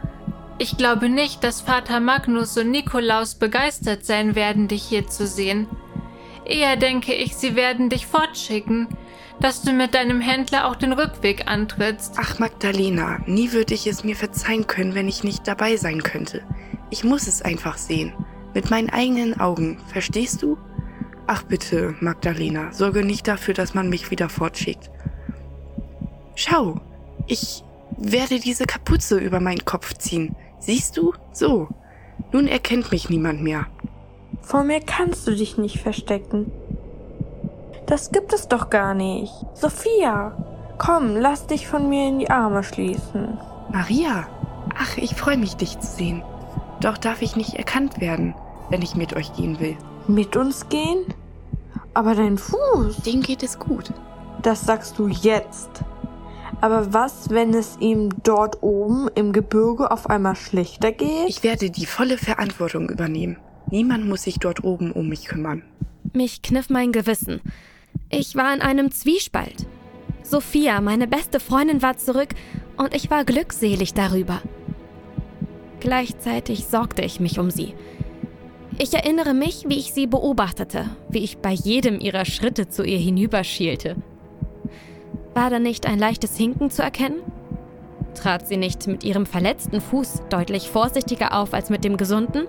Ich 0.58 0.78
glaube 0.78 1.10
nicht, 1.10 1.44
dass 1.44 1.60
Vater 1.60 2.00
Magnus 2.00 2.56
und 2.56 2.70
Nikolaus 2.70 3.34
begeistert 3.34 4.06
sein 4.06 4.34
werden, 4.34 4.68
dich 4.68 4.82
hier 4.84 5.06
zu 5.06 5.26
sehen. 5.26 5.66
Eher 6.46 6.76
denke 6.76 7.12
ich, 7.12 7.36
sie 7.36 7.56
werden 7.56 7.90
dich 7.90 8.06
fortschicken, 8.06 8.88
dass 9.38 9.60
du 9.60 9.72
mit 9.72 9.92
deinem 9.92 10.22
Händler 10.22 10.66
auch 10.66 10.76
den 10.76 10.92
Rückweg 10.92 11.46
antrittst. 11.46 12.14
Ach, 12.16 12.38
Magdalena, 12.38 13.18
nie 13.26 13.52
würde 13.52 13.74
ich 13.74 13.86
es 13.86 14.02
mir 14.02 14.16
verzeihen 14.16 14.66
können, 14.66 14.94
wenn 14.94 15.08
ich 15.08 15.24
nicht 15.24 15.46
dabei 15.46 15.76
sein 15.76 16.02
könnte. 16.02 16.42
Ich 16.88 17.04
muss 17.04 17.26
es 17.26 17.42
einfach 17.42 17.76
sehen. 17.76 18.14
Mit 18.54 18.70
meinen 18.70 18.88
eigenen 18.88 19.38
Augen, 19.38 19.78
verstehst 19.88 20.40
du? 20.40 20.56
Ach 21.26 21.42
bitte, 21.42 21.94
Magdalena, 22.00 22.72
sorge 22.72 23.04
nicht 23.04 23.28
dafür, 23.28 23.52
dass 23.52 23.74
man 23.74 23.90
mich 23.90 24.10
wieder 24.10 24.30
fortschickt. 24.30 24.90
Schau, 26.34 26.80
ich 27.26 27.62
werde 27.98 28.40
diese 28.40 28.64
Kapuze 28.64 29.18
über 29.18 29.40
meinen 29.40 29.64
Kopf 29.64 29.92
ziehen. 29.94 30.34
Siehst 30.58 30.96
du? 30.96 31.12
So. 31.32 31.68
Nun 32.32 32.48
erkennt 32.48 32.90
mich 32.90 33.10
niemand 33.10 33.42
mehr. 33.42 33.66
Vor 34.42 34.64
mir 34.64 34.80
kannst 34.80 35.26
du 35.26 35.34
dich 35.34 35.58
nicht 35.58 35.80
verstecken. 35.80 36.50
Das 37.86 38.10
gibt 38.10 38.32
es 38.32 38.48
doch 38.48 38.70
gar 38.70 38.94
nicht. 38.94 39.32
Sophia, 39.54 40.36
komm, 40.78 41.16
lass 41.16 41.46
dich 41.46 41.68
von 41.68 41.88
mir 41.88 42.08
in 42.08 42.18
die 42.18 42.30
Arme 42.30 42.62
schließen. 42.62 43.38
Maria, 43.72 44.26
ach, 44.76 44.96
ich 44.96 45.14
freue 45.14 45.36
mich, 45.36 45.56
dich 45.56 45.78
zu 45.78 45.86
sehen. 45.86 46.22
Doch 46.80 46.98
darf 46.98 47.22
ich 47.22 47.36
nicht 47.36 47.54
erkannt 47.54 48.00
werden, 48.00 48.34
wenn 48.70 48.82
ich 48.82 48.96
mit 48.96 49.14
euch 49.14 49.32
gehen 49.34 49.60
will. 49.60 49.76
Mit 50.08 50.36
uns 50.36 50.68
gehen? 50.68 51.04
Aber 51.94 52.14
dein 52.14 52.38
Fuß. 52.38 52.98
Dem 53.06 53.22
geht 53.22 53.42
es 53.42 53.58
gut. 53.58 53.92
Das 54.42 54.62
sagst 54.62 54.98
du 54.98 55.08
jetzt. 55.08 55.70
Aber 56.60 56.92
was, 56.92 57.30
wenn 57.30 57.52
es 57.54 57.76
ihm 57.80 58.08
dort 58.22 58.62
oben 58.62 59.08
im 59.14 59.32
Gebirge 59.32 59.90
auf 59.90 60.08
einmal 60.08 60.36
schlechter 60.36 60.90
geht? 60.90 61.28
Ich 61.28 61.42
werde 61.42 61.70
die 61.70 61.86
volle 61.86 62.16
Verantwortung 62.18 62.88
übernehmen. 62.88 63.36
Niemand 63.70 64.06
muss 64.06 64.22
sich 64.22 64.38
dort 64.38 64.64
oben 64.64 64.92
um 64.92 65.08
mich 65.08 65.26
kümmern. 65.26 65.62
Mich 66.12 66.42
kniff 66.42 66.70
mein 66.70 66.92
Gewissen. 66.92 67.40
Ich 68.08 68.36
war 68.36 68.54
in 68.54 68.62
einem 68.62 68.90
Zwiespalt. 68.90 69.66
Sophia, 70.22 70.80
meine 70.80 71.06
beste 71.06 71.40
Freundin, 71.40 71.82
war 71.82 71.98
zurück 71.98 72.30
und 72.76 72.94
ich 72.94 73.10
war 73.10 73.24
glückselig 73.24 73.94
darüber. 73.94 74.40
Gleichzeitig 75.80 76.66
sorgte 76.66 77.02
ich 77.02 77.20
mich 77.20 77.38
um 77.38 77.50
sie. 77.50 77.74
Ich 78.78 78.92
erinnere 78.94 79.34
mich, 79.34 79.64
wie 79.68 79.78
ich 79.78 79.92
sie 79.92 80.06
beobachtete, 80.06 80.86
wie 81.08 81.24
ich 81.24 81.38
bei 81.38 81.52
jedem 81.52 82.00
ihrer 82.00 82.24
Schritte 82.24 82.68
zu 82.68 82.82
ihr 82.82 82.98
hinüberschielte. 82.98 83.96
War 85.36 85.50
da 85.50 85.58
nicht 85.58 85.84
ein 85.84 85.98
leichtes 85.98 86.34
Hinken 86.34 86.70
zu 86.70 86.82
erkennen? 86.82 87.20
Trat 88.14 88.48
sie 88.48 88.56
nicht 88.56 88.86
mit 88.86 89.04
ihrem 89.04 89.26
verletzten 89.26 89.82
Fuß 89.82 90.22
deutlich 90.30 90.70
vorsichtiger 90.70 91.38
auf 91.38 91.52
als 91.52 91.68
mit 91.68 91.84
dem 91.84 91.98
gesunden? 91.98 92.46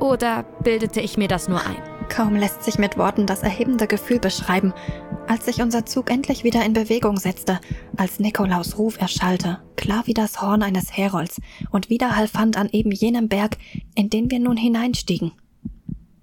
Oder 0.00 0.42
bildete 0.64 1.00
ich 1.00 1.16
mir 1.16 1.28
das 1.28 1.48
nur 1.48 1.60
ein? 1.64 1.76
Kaum 2.08 2.34
lässt 2.34 2.64
sich 2.64 2.76
mit 2.80 2.98
Worten 2.98 3.26
das 3.26 3.44
erhebende 3.44 3.86
Gefühl 3.86 4.18
beschreiben, 4.18 4.74
als 5.28 5.44
sich 5.44 5.62
unser 5.62 5.86
Zug 5.86 6.10
endlich 6.10 6.42
wieder 6.42 6.64
in 6.64 6.72
Bewegung 6.72 7.18
setzte, 7.18 7.60
als 7.96 8.18
Nikolaus 8.18 8.76
Ruf 8.76 9.00
erschallte, 9.00 9.60
klar 9.76 10.02
wie 10.06 10.14
das 10.14 10.42
Horn 10.42 10.64
eines 10.64 10.96
Herolds 10.96 11.40
und 11.70 11.88
Widerhall 11.88 12.26
fand 12.26 12.56
an 12.56 12.68
eben 12.72 12.90
jenem 12.90 13.28
Berg, 13.28 13.58
in 13.94 14.10
den 14.10 14.28
wir 14.28 14.40
nun 14.40 14.56
hineinstiegen. 14.56 15.30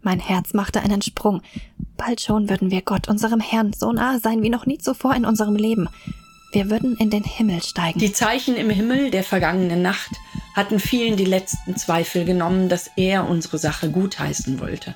Mein 0.01 0.19
Herz 0.19 0.53
machte 0.53 0.81
einen 0.81 1.01
Sprung. 1.01 1.41
Bald 1.97 2.21
schon 2.21 2.49
würden 2.49 2.71
wir 2.71 2.81
Gott, 2.81 3.07
unserem 3.07 3.39
Herrn, 3.39 3.73
so 3.73 3.91
nahe 3.91 4.19
sein 4.19 4.41
wie 4.41 4.49
noch 4.49 4.65
nie 4.65 4.77
zuvor 4.77 5.15
in 5.15 5.25
unserem 5.25 5.55
Leben. 5.55 5.87
Wir 6.51 6.69
würden 6.69 6.97
in 6.97 7.09
den 7.09 7.23
Himmel 7.23 7.61
steigen. 7.61 7.99
Die 7.99 8.11
Zeichen 8.11 8.55
im 8.55 8.69
Himmel 8.69 9.11
der 9.11 9.23
vergangenen 9.23 9.81
Nacht 9.81 10.11
hatten 10.55 10.79
vielen 10.79 11.15
die 11.15 11.25
letzten 11.25 11.77
Zweifel 11.77 12.25
genommen, 12.25 12.67
dass 12.67 12.91
er 12.97 13.29
unsere 13.29 13.57
Sache 13.57 13.89
gutheißen 13.89 14.59
wollte. 14.59 14.95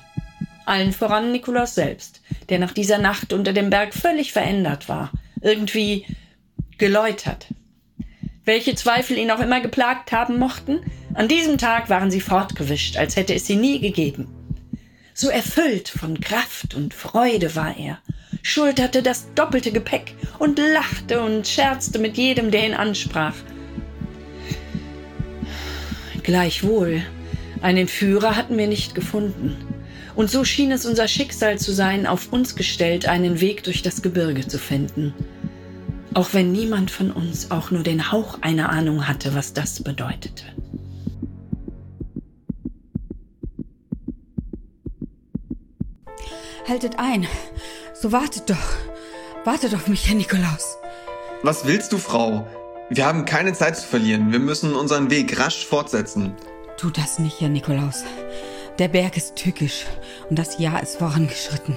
Allen 0.66 0.92
voran 0.92 1.32
Nikolaus 1.32 1.74
selbst, 1.74 2.20
der 2.48 2.58
nach 2.58 2.72
dieser 2.72 2.98
Nacht 2.98 3.32
unter 3.32 3.52
dem 3.52 3.70
Berg 3.70 3.94
völlig 3.94 4.32
verändert 4.32 4.88
war, 4.88 5.12
irgendwie 5.40 6.04
geläutert. 6.76 7.46
Welche 8.44 8.74
Zweifel 8.74 9.16
ihn 9.16 9.30
auch 9.30 9.40
immer 9.40 9.60
geplagt 9.60 10.12
haben 10.12 10.38
mochten, 10.38 10.80
an 11.14 11.28
diesem 11.28 11.56
Tag 11.56 11.88
waren 11.88 12.10
sie 12.10 12.20
fortgewischt, 12.20 12.96
als 12.96 13.16
hätte 13.16 13.34
es 13.34 13.46
sie 13.46 13.56
nie 13.56 13.80
gegeben. 13.80 14.28
So 15.18 15.30
erfüllt 15.30 15.88
von 15.88 16.20
Kraft 16.20 16.74
und 16.74 16.92
Freude 16.92 17.56
war 17.56 17.74
er, 17.74 17.96
schulterte 18.42 19.02
das 19.02 19.32
doppelte 19.34 19.72
Gepäck 19.72 20.12
und 20.38 20.58
lachte 20.58 21.22
und 21.22 21.48
scherzte 21.48 21.98
mit 21.98 22.18
jedem, 22.18 22.50
der 22.50 22.66
ihn 22.66 22.74
ansprach. 22.74 23.32
Gleichwohl, 26.22 27.00
einen 27.62 27.88
Führer 27.88 28.36
hatten 28.36 28.58
wir 28.58 28.66
nicht 28.66 28.94
gefunden. 28.94 29.56
Und 30.16 30.30
so 30.30 30.44
schien 30.44 30.70
es 30.70 30.84
unser 30.84 31.08
Schicksal 31.08 31.58
zu 31.58 31.72
sein, 31.72 32.06
auf 32.06 32.30
uns 32.30 32.54
gestellt, 32.54 33.08
einen 33.08 33.40
Weg 33.40 33.64
durch 33.64 33.80
das 33.80 34.02
Gebirge 34.02 34.46
zu 34.46 34.58
finden. 34.58 35.14
Auch 36.12 36.34
wenn 36.34 36.52
niemand 36.52 36.90
von 36.90 37.10
uns 37.10 37.50
auch 37.50 37.70
nur 37.70 37.82
den 37.82 38.12
Hauch 38.12 38.42
einer 38.42 38.68
Ahnung 38.68 39.08
hatte, 39.08 39.34
was 39.34 39.54
das 39.54 39.82
bedeutete. 39.82 40.44
Haltet 46.68 46.98
ein. 46.98 47.26
So 47.94 48.10
wartet 48.10 48.50
doch. 48.50 48.56
Wartet 49.44 49.74
auf 49.74 49.86
mich, 49.86 50.08
Herr 50.08 50.16
Nikolaus. 50.16 50.78
Was 51.42 51.64
willst 51.66 51.92
du, 51.92 51.98
Frau? 51.98 52.46
Wir 52.90 53.06
haben 53.06 53.24
keine 53.24 53.52
Zeit 53.52 53.76
zu 53.76 53.86
verlieren. 53.86 54.32
Wir 54.32 54.40
müssen 54.40 54.74
unseren 54.74 55.10
Weg 55.10 55.38
rasch 55.38 55.64
fortsetzen. 55.64 56.34
Tu 56.76 56.90
das 56.90 57.18
nicht, 57.18 57.40
Herr 57.40 57.48
Nikolaus. 57.48 58.02
Der 58.78 58.88
Berg 58.88 59.16
ist 59.16 59.36
tückisch 59.36 59.86
und 60.28 60.38
das 60.38 60.58
Jahr 60.58 60.82
ist 60.82 60.96
vorangeschritten. 60.96 61.76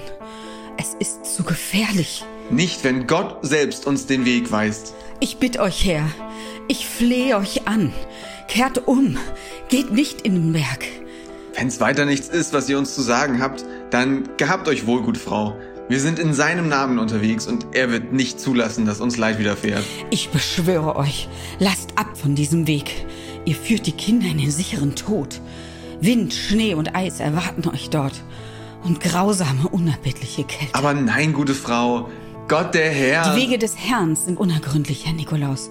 Es 0.76 0.94
ist 0.98 1.24
zu 1.24 1.44
gefährlich. 1.44 2.24
Nicht, 2.50 2.82
wenn 2.84 3.06
Gott 3.06 3.38
selbst 3.42 3.86
uns 3.86 4.06
den 4.06 4.24
Weg 4.24 4.50
weist. 4.50 4.94
Ich 5.20 5.38
bitte 5.38 5.60
euch, 5.60 5.84
Herr, 5.84 6.08
ich 6.68 6.86
flehe 6.86 7.36
euch 7.36 7.68
an. 7.68 7.92
Kehrt 8.48 8.88
um, 8.88 9.18
geht 9.68 9.92
nicht 9.92 10.22
in 10.22 10.34
den 10.34 10.52
Berg. 10.52 10.84
Wenn's 11.54 11.80
weiter 11.80 12.06
nichts 12.06 12.28
ist, 12.28 12.52
was 12.52 12.68
ihr 12.68 12.78
uns 12.78 12.94
zu 12.94 13.02
sagen 13.02 13.40
habt, 13.40 13.64
dann 13.90 14.28
gehabt 14.36 14.68
euch 14.68 14.86
wohl, 14.86 15.02
gut 15.02 15.18
Frau. 15.18 15.56
Wir 15.88 15.98
sind 15.98 16.20
in 16.20 16.32
seinem 16.34 16.68
Namen 16.68 17.00
unterwegs 17.00 17.48
und 17.48 17.66
er 17.72 17.90
wird 17.90 18.12
nicht 18.12 18.38
zulassen, 18.38 18.86
dass 18.86 19.00
uns 19.00 19.16
Leid 19.16 19.40
widerfährt. 19.40 19.84
Ich 20.10 20.28
beschwöre 20.28 20.94
euch, 20.94 21.28
lasst 21.58 21.98
ab 21.98 22.16
von 22.16 22.36
diesem 22.36 22.68
Weg. 22.68 23.06
Ihr 23.44 23.56
führt 23.56 23.86
die 23.86 23.92
Kinder 23.92 24.26
in 24.26 24.38
den 24.38 24.52
sicheren 24.52 24.94
Tod. 24.94 25.40
Wind, 26.00 26.32
Schnee 26.32 26.74
und 26.74 26.94
Eis 26.94 27.18
erwarten 27.18 27.68
euch 27.68 27.90
dort. 27.90 28.22
Und 28.84 29.00
grausame, 29.00 29.68
unerbittliche 29.68 30.44
Kälte. 30.44 30.74
Aber 30.74 30.94
nein, 30.94 31.32
gute 31.32 31.54
Frau. 31.54 32.08
Gott 32.48 32.74
der 32.74 32.90
Herr. 32.90 33.34
Die 33.34 33.40
Wege 33.40 33.58
des 33.58 33.76
Herrn 33.76 34.16
sind 34.16 34.38
unergründlich, 34.38 35.06
Herr 35.06 35.12
Nikolaus. 35.12 35.70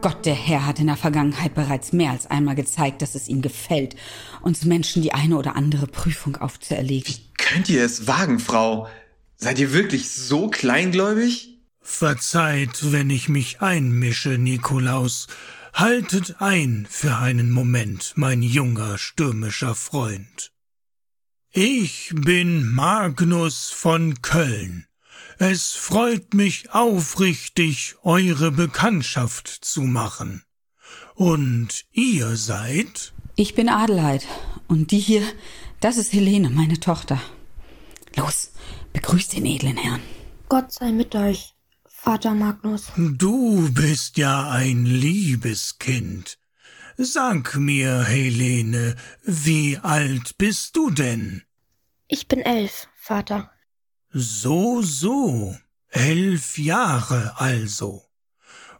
Gott 0.00 0.26
der 0.26 0.34
Herr 0.34 0.64
hat 0.64 0.78
in 0.78 0.86
der 0.86 0.96
Vergangenheit 0.96 1.54
bereits 1.54 1.92
mehr 1.92 2.12
als 2.12 2.26
einmal 2.26 2.54
gezeigt, 2.54 3.02
dass 3.02 3.16
es 3.16 3.28
ihm 3.28 3.42
gefällt, 3.42 3.96
uns 4.42 4.64
Menschen 4.64 5.02
die 5.02 5.12
eine 5.12 5.36
oder 5.36 5.56
andere 5.56 5.88
Prüfung 5.88 6.36
aufzuerlegen. 6.36 7.14
Wie 7.14 7.20
könnt 7.36 7.68
ihr 7.68 7.84
es 7.84 8.06
wagen, 8.06 8.38
Frau? 8.38 8.88
Seid 9.36 9.58
ihr 9.58 9.72
wirklich 9.72 10.10
so 10.10 10.48
kleingläubig? 10.48 11.58
Verzeiht, 11.80 12.92
wenn 12.92 13.10
ich 13.10 13.28
mich 13.28 13.60
einmische, 13.60 14.38
Nikolaus. 14.38 15.26
Haltet 15.74 16.36
ein 16.40 16.86
für 16.88 17.16
einen 17.16 17.50
Moment, 17.50 18.12
mein 18.14 18.42
junger 18.42 18.98
stürmischer 18.98 19.74
Freund. 19.74 20.52
Ich 21.50 22.12
bin 22.14 22.70
Magnus 22.72 23.70
von 23.70 24.22
Köln. 24.22 24.87
Es 25.40 25.74
freut 25.74 26.34
mich 26.34 26.72
aufrichtig, 26.72 27.94
eure 28.02 28.50
Bekanntschaft 28.50 29.46
zu 29.46 29.82
machen. 29.82 30.42
Und 31.14 31.84
ihr 31.92 32.34
seid? 32.36 33.12
Ich 33.36 33.54
bin 33.54 33.68
Adelheid. 33.68 34.26
Und 34.66 34.90
die 34.90 34.98
hier, 34.98 35.22
das 35.78 35.96
ist 35.96 36.12
Helene, 36.12 36.50
meine 36.50 36.80
Tochter. 36.80 37.20
Los, 38.16 38.50
begrüßt 38.92 39.34
den 39.34 39.46
edlen 39.46 39.76
Herrn. 39.76 40.02
Gott 40.48 40.72
sei 40.72 40.90
mit 40.90 41.14
euch, 41.14 41.54
Vater 41.86 42.34
Magnus. 42.34 42.86
Du 42.96 43.70
bist 43.72 44.18
ja 44.18 44.50
ein 44.50 44.86
liebes 44.86 45.78
Kind. 45.78 46.36
Sag 46.96 47.54
mir, 47.54 48.02
Helene, 48.02 48.96
wie 49.22 49.78
alt 49.78 50.36
bist 50.36 50.74
du 50.74 50.90
denn? 50.90 51.42
Ich 52.08 52.26
bin 52.26 52.40
elf, 52.40 52.88
Vater. 52.96 53.52
So, 54.18 54.82
so. 54.82 55.56
Elf 55.90 56.58
Jahre 56.58 57.34
also. 57.36 58.02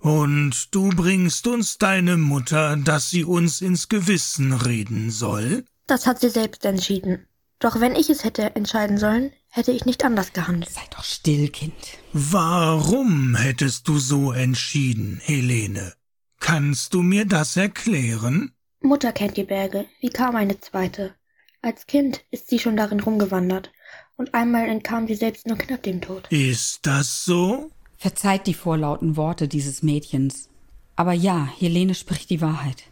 Und 0.00 0.74
du 0.74 0.90
bringst 0.90 1.46
uns 1.46 1.78
deine 1.78 2.16
Mutter, 2.16 2.76
dass 2.76 3.10
sie 3.10 3.24
uns 3.24 3.60
ins 3.60 3.88
Gewissen 3.88 4.52
reden 4.52 5.10
soll? 5.10 5.64
Das 5.86 6.06
hat 6.06 6.20
sie 6.20 6.30
selbst 6.30 6.64
entschieden. 6.64 7.26
Doch 7.60 7.80
wenn 7.80 7.94
ich 7.94 8.10
es 8.10 8.24
hätte 8.24 8.54
entscheiden 8.56 8.98
sollen, 8.98 9.32
hätte 9.48 9.72
ich 9.72 9.84
nicht 9.84 10.04
anders 10.04 10.32
gehandelt. 10.32 10.72
Sei 10.72 10.86
doch 10.94 11.04
still, 11.04 11.48
Kind. 11.48 11.74
Warum 12.12 13.36
hättest 13.36 13.86
du 13.86 13.98
so 13.98 14.32
entschieden, 14.32 15.20
Helene? 15.24 15.94
Kannst 16.40 16.94
du 16.94 17.02
mir 17.02 17.26
das 17.26 17.56
erklären? 17.56 18.52
Mutter 18.80 19.12
kennt 19.12 19.36
die 19.36 19.44
Berge, 19.44 19.86
wie 20.00 20.10
kaum 20.10 20.34
eine 20.36 20.60
zweite. 20.60 21.14
Als 21.62 21.86
Kind 21.86 22.24
ist 22.30 22.48
sie 22.48 22.60
schon 22.60 22.76
darin 22.76 23.00
rumgewandert, 23.00 23.72
und 24.18 24.34
einmal 24.34 24.68
entkam 24.68 25.06
sie 25.06 25.14
selbst 25.14 25.46
nur 25.46 25.56
knapp 25.56 25.82
dem 25.84 26.00
Tod. 26.00 26.26
Ist 26.30 26.80
das 26.82 27.24
so? 27.24 27.70
Verzeiht 27.96 28.46
die 28.46 28.54
vorlauten 28.54 29.16
Worte 29.16 29.48
dieses 29.48 29.82
Mädchens. 29.82 30.48
Aber 30.96 31.12
ja, 31.12 31.48
Helene 31.58 31.94
spricht 31.94 32.28
die 32.28 32.40
Wahrheit. 32.40 32.84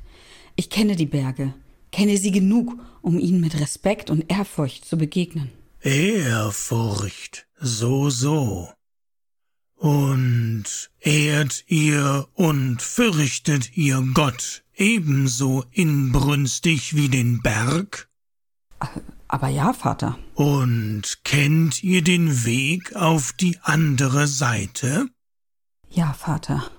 Ich 0.54 0.70
kenne 0.70 0.96
die 0.96 1.06
Berge, 1.06 1.52
kenne 1.92 2.16
sie 2.16 2.30
genug, 2.30 2.74
um 3.02 3.18
ihnen 3.18 3.40
mit 3.40 3.60
Respekt 3.60 4.08
und 4.08 4.30
Ehrfurcht 4.30 4.84
zu 4.84 4.96
begegnen. 4.96 5.50
Ehrfurcht, 5.80 7.46
so, 7.60 8.08
so. 8.08 8.70
Und 9.74 10.64
ehrt 11.00 11.64
ihr 11.66 12.26
und 12.34 12.80
fürchtet 12.80 13.76
ihr 13.76 14.02
Gott 14.14 14.62
ebenso 14.74 15.64
inbrünstig 15.72 16.94
wie 16.94 17.08
den 17.08 17.42
Berg? 17.42 18.08
Aber 19.28 19.48
ja, 19.48 19.72
Vater. 19.72 20.18
Und 20.34 21.24
kennt 21.24 21.82
ihr 21.82 22.02
den 22.02 22.44
Weg 22.44 22.94
auf 22.94 23.32
die 23.32 23.58
andere 23.62 24.26
Seite? 24.26 25.08
Ja, 25.90 26.12
Vater. 26.12 26.70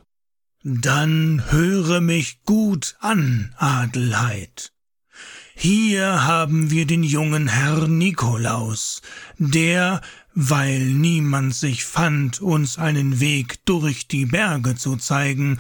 Dann 0.63 1.43
höre 1.49 2.01
mich 2.01 2.43
gut 2.43 2.95
an, 2.99 3.53
Adelheid. 3.57 4.71
Hier 5.55 6.23
haben 6.23 6.69
wir 6.69 6.85
den 6.85 7.01
jungen 7.01 7.47
Herr 7.47 7.87
Nikolaus, 7.87 9.01
der, 9.39 10.01
weil 10.35 10.85
niemand 10.85 11.55
sich 11.55 11.83
fand, 11.83 12.41
uns 12.41 12.77
einen 12.77 13.19
Weg 13.19 13.65
durch 13.65 14.07
die 14.07 14.27
Berge 14.27 14.75
zu 14.75 14.97
zeigen, 14.97 15.57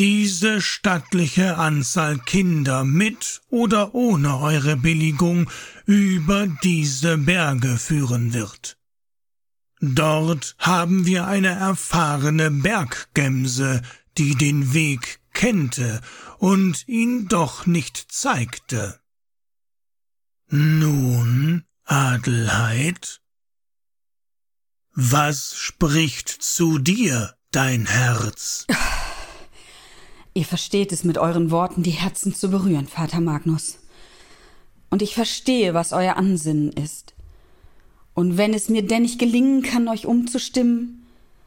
diese 0.00 0.62
stattliche 0.62 1.58
Anzahl 1.58 2.18
Kinder 2.20 2.84
mit 2.84 3.42
oder 3.50 3.94
ohne 3.94 4.38
eure 4.38 4.78
Billigung 4.78 5.50
über 5.84 6.46
diese 6.46 7.18
Berge 7.18 7.76
führen 7.76 8.32
wird. 8.32 8.78
Dort 9.82 10.56
haben 10.58 11.04
wir 11.04 11.26
eine 11.26 11.50
erfahrene 11.50 12.50
Berggemse, 12.50 13.82
die 14.16 14.36
den 14.36 14.72
Weg 14.72 15.20
kennte 15.34 16.00
und 16.38 16.88
ihn 16.88 17.28
doch 17.28 17.66
nicht 17.66 18.10
zeigte. 18.10 18.98
Nun, 20.48 21.64
Adelheid, 21.84 23.20
was 24.94 25.54
spricht 25.58 26.30
zu 26.30 26.78
dir, 26.78 27.34
dein 27.50 27.84
Herz? 27.84 28.66
Ihr 30.32 30.44
versteht 30.44 30.92
es 30.92 31.04
mit 31.04 31.18
euren 31.18 31.50
Worten, 31.50 31.82
die 31.82 31.90
Herzen 31.90 32.34
zu 32.34 32.50
berühren, 32.50 32.86
Vater 32.86 33.20
Magnus. 33.20 33.78
Und 34.88 35.02
ich 35.02 35.14
verstehe, 35.14 35.74
was 35.74 35.92
euer 35.92 36.16
Ansinnen 36.16 36.72
ist. 36.72 37.14
Und 38.14 38.36
wenn 38.36 38.54
es 38.54 38.68
mir 38.68 38.86
denn 38.86 39.02
nicht 39.02 39.18
gelingen 39.18 39.62
kann, 39.62 39.88
euch 39.88 40.06
umzustimmen, 40.06 41.06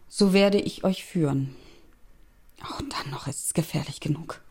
so 0.10 0.34
werde 0.34 0.60
ich 0.60 0.84
euch 0.84 1.06
führen. 1.06 1.56
Auch 2.64 2.82
dann 2.82 3.12
noch 3.12 3.28
ist 3.28 3.46
es 3.46 3.54
gefährlich 3.54 4.00
genug. 4.00 4.42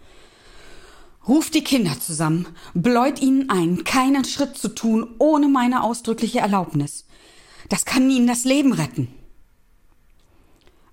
Ruft 1.27 1.55
die 1.55 1.64
Kinder 1.64 1.99
zusammen, 2.01 2.49
bläut 2.75 3.21
ihnen 3.21 3.49
ein, 3.49 3.85
keinen 3.85 4.25
Schritt 4.25 4.57
zu 4.59 4.68
tun, 4.68 5.14
ohne 5.18 5.49
meine 5.49 5.85
ausdrückliche 5.85 6.40
Erlaubnis. 6.40 7.07
Das 7.68 7.85
kann 7.85 8.11
ihnen 8.11 8.27
das 8.27 8.45
Leben 8.45 8.73
retten. 8.73 9.09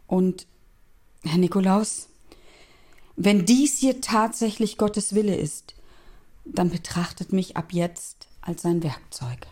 Und, 0.08 0.46
Herr 1.24 1.38
Nikolaus, 1.40 2.09
wenn 3.22 3.46
dies 3.46 3.78
hier 3.78 4.00
tatsächlich 4.00 4.78
Gottes 4.78 5.14
Wille 5.14 5.36
ist, 5.36 5.76
dann 6.46 6.70
betrachtet 6.70 7.34
mich 7.34 7.58
ab 7.58 7.74
jetzt 7.74 8.30
als 8.40 8.62
sein 8.62 8.82
Werkzeug. 8.82 9.46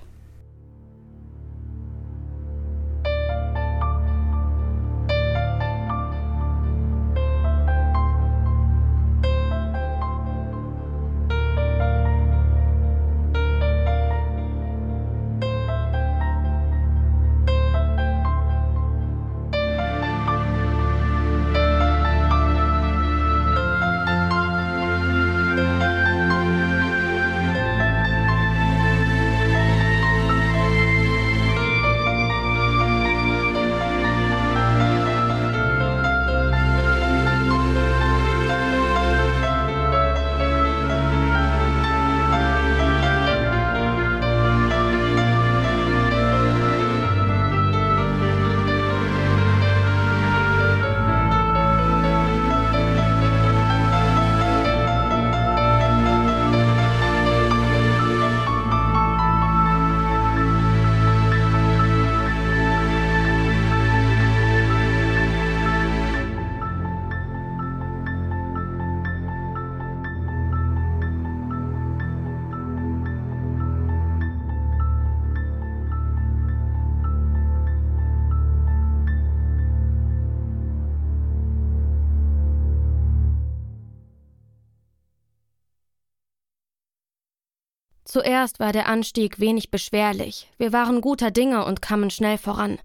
Zuerst 88.17 88.59
war 88.59 88.73
der 88.73 88.87
Anstieg 88.87 89.39
wenig 89.39 89.69
beschwerlich. 89.69 90.51
Wir 90.57 90.73
waren 90.73 91.01
guter 91.01 91.29
Dinge 91.29 91.63
und 91.65 91.83
kamen 91.83 92.09
schnell 92.09 92.39
voran. 92.39 92.79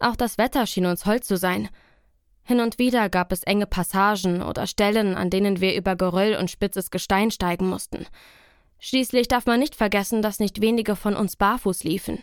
Auch 0.00 0.16
das 0.16 0.36
Wetter 0.36 0.66
schien 0.66 0.84
uns 0.84 1.06
hold 1.06 1.24
zu 1.24 1.38
sein. 1.38 1.70
Hin 2.42 2.60
und 2.60 2.78
wieder 2.78 3.08
gab 3.08 3.32
es 3.32 3.42
enge 3.44 3.66
Passagen 3.66 4.42
oder 4.42 4.66
Stellen, 4.66 5.14
an 5.14 5.30
denen 5.30 5.62
wir 5.62 5.74
über 5.74 5.96
Geröll 5.96 6.36
und 6.38 6.50
spitzes 6.50 6.90
Gestein 6.90 7.30
steigen 7.30 7.70
mussten. 7.70 8.04
Schließlich 8.80 9.28
darf 9.28 9.46
man 9.46 9.60
nicht 9.60 9.76
vergessen, 9.76 10.20
dass 10.20 10.40
nicht 10.40 10.60
wenige 10.60 10.94
von 10.94 11.16
uns 11.16 11.36
barfuß 11.36 11.82
liefen. 11.82 12.22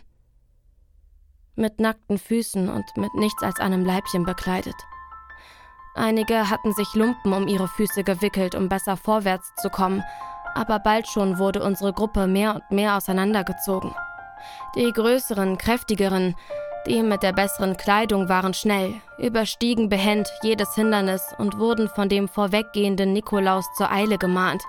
Mit 1.56 1.80
nackten 1.80 2.18
Füßen 2.18 2.68
und 2.68 2.84
mit 2.96 3.12
nichts 3.14 3.42
als 3.42 3.58
einem 3.58 3.84
Leibchen 3.84 4.24
bekleidet. 4.24 4.76
Einige 5.96 6.50
hatten 6.50 6.72
sich 6.72 6.94
Lumpen 6.94 7.32
um 7.32 7.48
ihre 7.48 7.66
Füße 7.66 8.04
gewickelt, 8.04 8.54
um 8.54 8.68
besser 8.68 8.96
vorwärts 8.96 9.52
zu 9.60 9.70
kommen, 9.70 10.04
aber 10.54 10.78
bald 10.78 11.08
schon 11.08 11.38
wurde 11.38 11.62
unsere 11.62 11.92
Gruppe 11.92 12.26
mehr 12.26 12.54
und 12.56 12.70
mehr 12.70 12.96
auseinandergezogen. 12.96 13.94
Die 14.74 14.92
größeren, 14.92 15.58
kräftigeren, 15.58 16.34
Die 16.86 17.02
mit 17.02 17.22
der 17.22 17.32
besseren 17.32 17.76
Kleidung 17.76 18.28
waren 18.28 18.54
schnell, 18.54 19.00
überstiegen 19.16 19.88
behend 19.88 20.28
jedes 20.42 20.74
Hindernis 20.74 21.22
und 21.38 21.58
wurden 21.58 21.88
von 21.88 22.08
dem 22.08 22.28
vorweggehenden 22.28 23.12
Nikolaus 23.12 23.64
zur 23.76 23.92
Eile 23.92 24.18
gemahnt, 24.18 24.62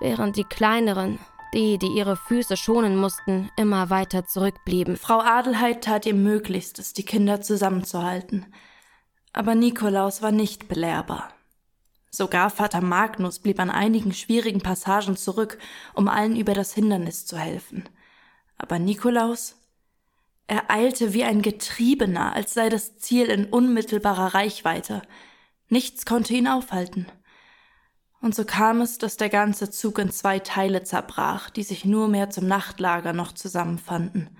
während 0.00 0.36
die 0.36 0.44
kleineren, 0.44 1.20
die, 1.54 1.78
die 1.78 1.86
ihre 1.86 2.16
Füße 2.16 2.56
schonen 2.56 2.96
mussten, 2.96 3.48
immer 3.56 3.90
weiter 3.90 4.26
zurückblieben. 4.26 4.96
Frau 4.96 5.20
Adelheid 5.20 5.84
tat 5.84 6.04
ihr 6.04 6.14
Möglichstes, 6.14 6.94
die 6.94 7.04
Kinder 7.04 7.40
zusammenzuhalten. 7.40 8.46
Aber 9.32 9.54
Nikolaus 9.54 10.22
war 10.22 10.32
nicht 10.32 10.66
belehrbar. 10.66 11.28
Sogar 12.16 12.48
Vater 12.48 12.80
Magnus 12.80 13.40
blieb 13.40 13.60
an 13.60 13.68
einigen 13.68 14.14
schwierigen 14.14 14.62
Passagen 14.62 15.18
zurück, 15.18 15.58
um 15.92 16.08
allen 16.08 16.34
über 16.34 16.54
das 16.54 16.72
Hindernis 16.72 17.26
zu 17.26 17.36
helfen. 17.36 17.86
Aber 18.56 18.78
Nikolaus? 18.78 19.56
Er 20.46 20.70
eilte 20.70 21.12
wie 21.12 21.24
ein 21.24 21.42
Getriebener, 21.42 22.32
als 22.32 22.54
sei 22.54 22.70
das 22.70 22.96
Ziel 22.96 23.26
in 23.26 23.44
unmittelbarer 23.44 24.32
Reichweite. 24.32 25.02
Nichts 25.68 26.06
konnte 26.06 26.32
ihn 26.32 26.48
aufhalten. 26.48 27.04
Und 28.22 28.34
so 28.34 28.46
kam 28.46 28.80
es, 28.80 28.96
dass 28.96 29.18
der 29.18 29.28
ganze 29.28 29.70
Zug 29.70 29.98
in 29.98 30.10
zwei 30.10 30.38
Teile 30.38 30.84
zerbrach, 30.84 31.50
die 31.50 31.64
sich 31.64 31.84
nur 31.84 32.08
mehr 32.08 32.30
zum 32.30 32.46
Nachtlager 32.46 33.12
noch 33.12 33.32
zusammenfanden. 33.32 34.38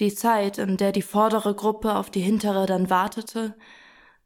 Die 0.00 0.12
Zeit, 0.12 0.58
in 0.58 0.76
der 0.76 0.90
die 0.90 1.02
vordere 1.02 1.54
Gruppe 1.54 1.94
auf 1.94 2.10
die 2.10 2.20
hintere 2.20 2.66
dann 2.66 2.90
wartete, 2.90 3.54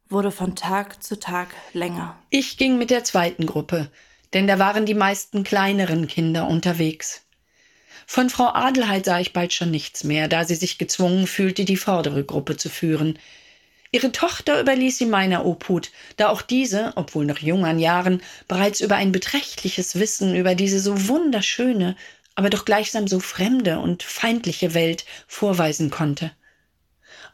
wurde 0.09 0.31
von 0.31 0.55
Tag 0.55 1.03
zu 1.03 1.19
Tag 1.19 1.49
länger. 1.73 2.17
Ich 2.31 2.57
ging 2.57 2.79
mit 2.79 2.91
der 2.91 3.05
zweiten 3.05 3.47
Gruppe, 3.47 3.91
denn 4.33 4.47
da 4.47 4.59
waren 4.59 4.87
die 4.87 4.95
meisten 4.95 5.45
kleineren 5.45 6.07
Kinder 6.07 6.47
unterwegs. 6.49 7.23
Von 8.07 8.29
Frau 8.29 8.49
Adelheid 8.49 9.07
sah 9.07 9.21
ich 9.21 9.33
bald 9.33 9.53
schon 9.53 9.71
nichts 9.71 10.05
mehr, 10.05 10.29
da 10.29 10.45
sie 10.45 10.57
sich 10.57 10.77
gezwungen 10.77 11.27
fühlte, 11.27 11.65
die 11.65 11.77
vordere 11.77 12.23
Gruppe 12.23 12.57
zu 12.57 12.69
führen. 12.69 13.19
Ihre 13.93 14.13
Tochter 14.13 14.61
überließ 14.61 14.99
sie 14.99 15.07
meiner 15.07 15.47
Obhut, 15.47 15.91
da 16.17 16.29
auch 16.29 16.43
diese, 16.43 16.93
obwohl 16.97 17.25
noch 17.25 17.39
jung 17.39 17.65
an 17.65 17.79
Jahren, 17.79 18.23
bereits 18.49 18.81
über 18.81 18.97
ein 18.97 19.13
beträchtliches 19.13 19.99
Wissen 19.99 20.35
über 20.35 20.55
diese 20.55 20.81
so 20.81 21.09
wunderschöne, 21.09 21.97
aber 22.35 22.51
doch 22.51 22.65
gleichsam 22.65 23.09
so 23.09 23.21
fremde 23.21 23.79
und 23.79 24.03
feindliche 24.03 24.75
Welt 24.75 25.05
vorweisen 25.27 25.91
konnte 25.91 26.33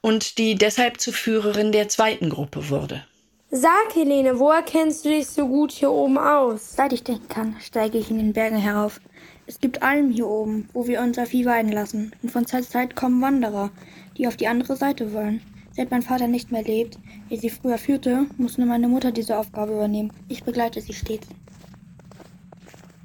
und 0.00 0.38
die 0.38 0.54
deshalb 0.54 1.00
zur 1.00 1.12
Führerin 1.12 1.72
der 1.72 1.88
zweiten 1.88 2.30
Gruppe 2.30 2.68
wurde. 2.70 3.04
Sag, 3.50 3.94
Helene, 3.94 4.38
wo 4.38 4.50
erkennst 4.50 5.04
du 5.04 5.08
dich 5.08 5.26
so 5.26 5.48
gut 5.48 5.72
hier 5.72 5.90
oben 5.90 6.18
aus? 6.18 6.76
Seit 6.76 6.92
ich 6.92 7.02
denken 7.02 7.28
kann, 7.28 7.56
steige 7.60 7.98
ich 7.98 8.10
in 8.10 8.18
den 8.18 8.32
Bergen 8.32 8.58
herauf. 8.58 9.00
Es 9.46 9.58
gibt 9.58 9.82
Almen 9.82 10.12
hier 10.12 10.28
oben, 10.28 10.68
wo 10.72 10.86
wir 10.86 11.00
unser 11.00 11.26
Vieh 11.26 11.44
weiden 11.44 11.72
lassen, 11.72 12.12
und 12.22 12.30
von 12.30 12.46
Zeit 12.46 12.64
zu 12.64 12.70
Zeit 12.70 12.94
kommen 12.94 13.20
Wanderer, 13.20 13.70
die 14.16 14.28
auf 14.28 14.36
die 14.36 14.46
andere 14.46 14.76
Seite 14.76 15.12
wollen. 15.12 15.42
Seit 15.72 15.90
mein 15.90 16.02
Vater 16.02 16.28
nicht 16.28 16.52
mehr 16.52 16.62
lebt, 16.62 16.98
wie 17.28 17.36
sie 17.36 17.50
früher 17.50 17.78
führte, 17.78 18.26
muss 18.38 18.58
nur 18.58 18.68
meine 18.68 18.86
Mutter 18.86 19.10
diese 19.10 19.36
Aufgabe 19.36 19.72
übernehmen. 19.72 20.12
Ich 20.28 20.44
begleite 20.44 20.80
sie 20.80 20.92
stets. 20.92 21.26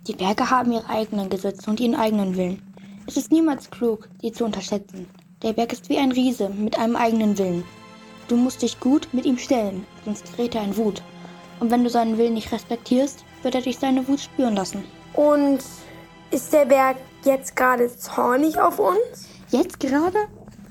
Die 0.07 0.13
Berge 0.13 0.51
haben 0.51 0.71
ihre 0.71 0.87
eigenen 0.87 1.29
Gesetze 1.29 1.67
und 1.69 1.79
ihren 1.79 1.95
eigenen 1.95 2.37
Willen. 2.37 2.61
Es 3.07 3.17
ist 3.17 3.31
niemals 3.31 3.71
klug, 3.71 4.07
sie 4.21 4.31
zu 4.31 4.45
unterschätzen. 4.45 5.07
Der 5.45 5.53
Berg 5.53 5.73
ist 5.73 5.89
wie 5.89 5.99
ein 5.99 6.11
Riese 6.11 6.49
mit 6.49 6.79
einem 6.79 6.95
eigenen 6.95 7.37
Willen. 7.37 7.63
Du 8.27 8.35
musst 8.35 8.63
dich 8.63 8.79
gut 8.79 9.07
mit 9.11 9.25
ihm 9.25 9.37
stellen, 9.37 9.85
sonst 10.03 10.35
gerät 10.35 10.55
er 10.55 10.63
in 10.63 10.75
Wut. 10.75 11.03
Und 11.59 11.69
wenn 11.69 11.83
du 11.83 11.89
seinen 11.91 12.17
Willen 12.17 12.33
nicht 12.33 12.51
respektierst, 12.51 13.23
wird 13.43 13.53
er 13.53 13.61
dich 13.61 13.77
seine 13.77 14.07
Wut 14.07 14.21
spüren 14.21 14.55
lassen. 14.55 14.83
Und 15.13 15.59
ist 16.31 16.51
der 16.51 16.65
Berg 16.65 16.97
jetzt 17.25 17.55
gerade 17.55 17.95
zornig 17.95 18.59
auf 18.59 18.79
uns? 18.79 19.29
Jetzt 19.51 19.79
gerade? 19.79 20.17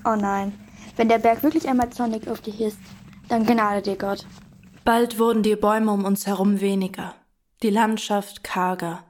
Oh 0.05 0.17
nein. 0.17 0.53
Wenn 0.97 1.09
der 1.09 1.19
Berg 1.19 1.45
wirklich 1.45 1.69
einmal 1.69 1.91
zornig 1.91 2.29
auf 2.29 2.41
dich 2.41 2.61
ist, 2.61 2.79
dann 3.29 3.47
gnade 3.47 3.81
dir 3.81 3.97
Gott. 3.97 4.27
Bald 4.85 5.21
wurden 5.21 5.45
die 5.45 5.55
Bäume 5.55 5.93
um 5.93 6.05
uns 6.05 6.27
herum 6.27 6.61
weniger, 6.61 7.15
die 7.63 7.71
Landschaft 7.71 8.43
karger. 8.43 9.05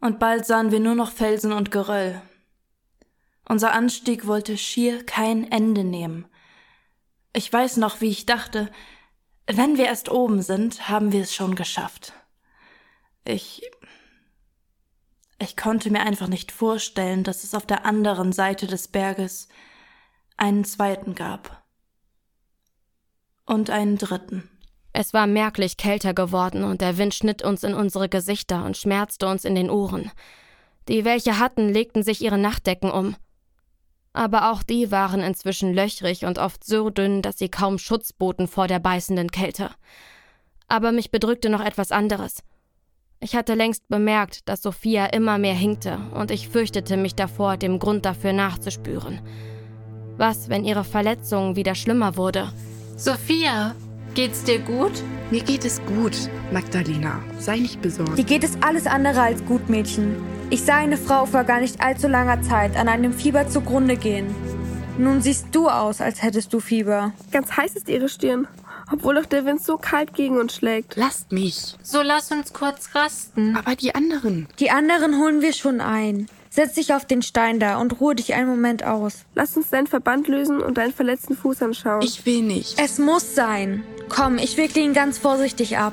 Und 0.00 0.18
bald 0.18 0.46
sahen 0.46 0.72
wir 0.72 0.80
nur 0.80 0.96
noch 0.96 1.12
Felsen 1.12 1.52
und 1.52 1.70
Geröll, 1.70 2.20
unser 3.48 3.72
Anstieg 3.72 4.26
wollte 4.26 4.56
schier 4.56 5.04
kein 5.04 5.50
Ende 5.50 5.84
nehmen. 5.84 6.26
Ich 7.32 7.52
weiß 7.52 7.76
noch, 7.78 8.00
wie 8.00 8.10
ich 8.10 8.26
dachte, 8.26 8.70
wenn 9.46 9.76
wir 9.76 9.86
erst 9.86 10.10
oben 10.10 10.40
sind, 10.40 10.88
haben 10.88 11.12
wir 11.12 11.22
es 11.22 11.34
schon 11.34 11.54
geschafft. 11.54 12.14
Ich. 13.24 13.62
Ich 15.40 15.56
konnte 15.56 15.90
mir 15.90 16.00
einfach 16.00 16.28
nicht 16.28 16.52
vorstellen, 16.52 17.24
dass 17.24 17.44
es 17.44 17.54
auf 17.54 17.66
der 17.66 17.84
anderen 17.84 18.32
Seite 18.32 18.66
des 18.66 18.88
Berges 18.88 19.48
einen 20.36 20.64
zweiten 20.64 21.14
gab. 21.14 21.62
Und 23.44 23.68
einen 23.68 23.98
dritten. 23.98 24.48
Es 24.92 25.12
war 25.12 25.26
merklich 25.26 25.76
kälter 25.76 26.14
geworden 26.14 26.62
und 26.62 26.80
der 26.80 26.96
Wind 26.96 27.14
schnitt 27.14 27.42
uns 27.42 27.64
in 27.64 27.74
unsere 27.74 28.08
Gesichter 28.08 28.64
und 28.64 28.76
schmerzte 28.76 29.26
uns 29.26 29.44
in 29.44 29.56
den 29.56 29.68
Ohren. 29.68 30.12
Die, 30.88 31.04
welche 31.04 31.38
hatten, 31.38 31.68
legten 31.68 32.02
sich 32.02 32.22
ihre 32.22 32.38
Nachtdecken 32.38 32.90
um 32.90 33.16
aber 34.14 34.50
auch 34.50 34.62
die 34.62 34.90
waren 34.90 35.20
inzwischen 35.20 35.74
löchrig 35.74 36.24
und 36.24 36.38
oft 36.38 36.64
so 36.64 36.88
dünn, 36.88 37.20
dass 37.20 37.36
sie 37.36 37.48
kaum 37.48 37.78
Schutz 37.78 38.12
boten 38.12 38.48
vor 38.48 38.68
der 38.68 38.78
beißenden 38.78 39.30
Kälte. 39.30 39.70
Aber 40.68 40.92
mich 40.92 41.10
bedrückte 41.10 41.50
noch 41.50 41.60
etwas 41.60 41.92
anderes. 41.92 42.42
Ich 43.20 43.34
hatte 43.34 43.54
längst 43.54 43.88
bemerkt, 43.88 44.48
dass 44.48 44.62
Sophia 44.62 45.06
immer 45.06 45.38
mehr 45.38 45.54
hinkte, 45.54 45.98
und 46.14 46.30
ich 46.30 46.48
fürchtete 46.48 46.96
mich 46.96 47.14
davor, 47.14 47.56
dem 47.56 47.78
Grund 47.78 48.04
dafür 48.04 48.32
nachzuspüren. 48.32 49.20
Was, 50.16 50.48
wenn 50.48 50.64
ihre 50.64 50.84
Verletzung 50.84 51.56
wieder 51.56 51.74
schlimmer 51.74 52.16
wurde? 52.16 52.52
Sophia, 52.96 53.74
geht's 54.14 54.44
dir 54.44 54.60
gut? 54.60 54.92
Mir 55.30 55.42
geht 55.42 55.64
es 55.64 55.80
gut, 55.86 56.16
Magdalena. 56.52 57.20
Sei 57.38 57.58
nicht 57.58 57.82
besorgt. 57.82 58.16
Dir 58.16 58.24
geht 58.24 58.44
es 58.44 58.56
alles 58.62 58.86
andere 58.86 59.22
als 59.22 59.44
gut, 59.44 59.68
Mädchen. 59.68 60.16
Ich 60.50 60.62
sah 60.62 60.76
eine 60.76 60.96
Frau 60.96 61.26
vor 61.26 61.44
gar 61.44 61.60
nicht 61.60 61.80
allzu 61.80 62.06
langer 62.06 62.40
Zeit 62.42 62.76
an 62.76 62.88
einem 62.88 63.12
Fieber 63.12 63.48
zugrunde 63.48 63.96
gehen. 63.96 64.26
Nun 64.98 65.20
siehst 65.20 65.48
du 65.50 65.68
aus, 65.68 66.00
als 66.00 66.22
hättest 66.22 66.52
du 66.52 66.60
Fieber. 66.60 67.12
Ganz 67.32 67.56
heiß 67.56 67.74
ist 67.74 67.88
ihre 67.88 68.08
Stirn, 68.08 68.46
obwohl 68.92 69.18
auch 69.18 69.26
der 69.26 69.44
Wind 69.44 69.60
so 69.60 69.76
kalt 69.76 70.14
gegen 70.14 70.38
uns 70.38 70.54
schlägt. 70.54 70.94
Lasst 70.94 71.32
mich. 71.32 71.74
So 71.82 72.00
lass 72.02 72.30
uns 72.30 72.52
kurz 72.52 72.94
rasten. 72.94 73.56
Aber 73.56 73.74
die 73.74 73.94
anderen. 73.94 74.46
Die 74.60 74.70
anderen 74.70 75.18
holen 75.18 75.40
wir 75.42 75.52
schon 75.52 75.80
ein. 75.80 76.28
Setz 76.54 76.74
dich 76.74 76.94
auf 76.94 77.04
den 77.04 77.20
Stein 77.20 77.58
da 77.58 77.78
und 77.78 78.00
ruhe 78.00 78.14
dich 78.14 78.32
einen 78.32 78.46
Moment 78.46 78.84
aus. 78.84 79.24
Lass 79.34 79.56
uns 79.56 79.70
deinen 79.70 79.88
Verband 79.88 80.28
lösen 80.28 80.60
und 80.60 80.78
deinen 80.78 80.94
verletzten 80.94 81.36
Fuß 81.36 81.62
anschauen. 81.62 82.00
Ich 82.02 82.24
will 82.26 82.42
nicht. 82.42 82.80
Es 82.80 82.98
muss 82.98 83.34
sein. 83.34 83.82
Komm, 84.08 84.38
ich 84.38 84.56
wickle 84.56 84.82
ihn 84.82 84.92
ganz 84.92 85.18
vorsichtig 85.18 85.78
ab. 85.78 85.92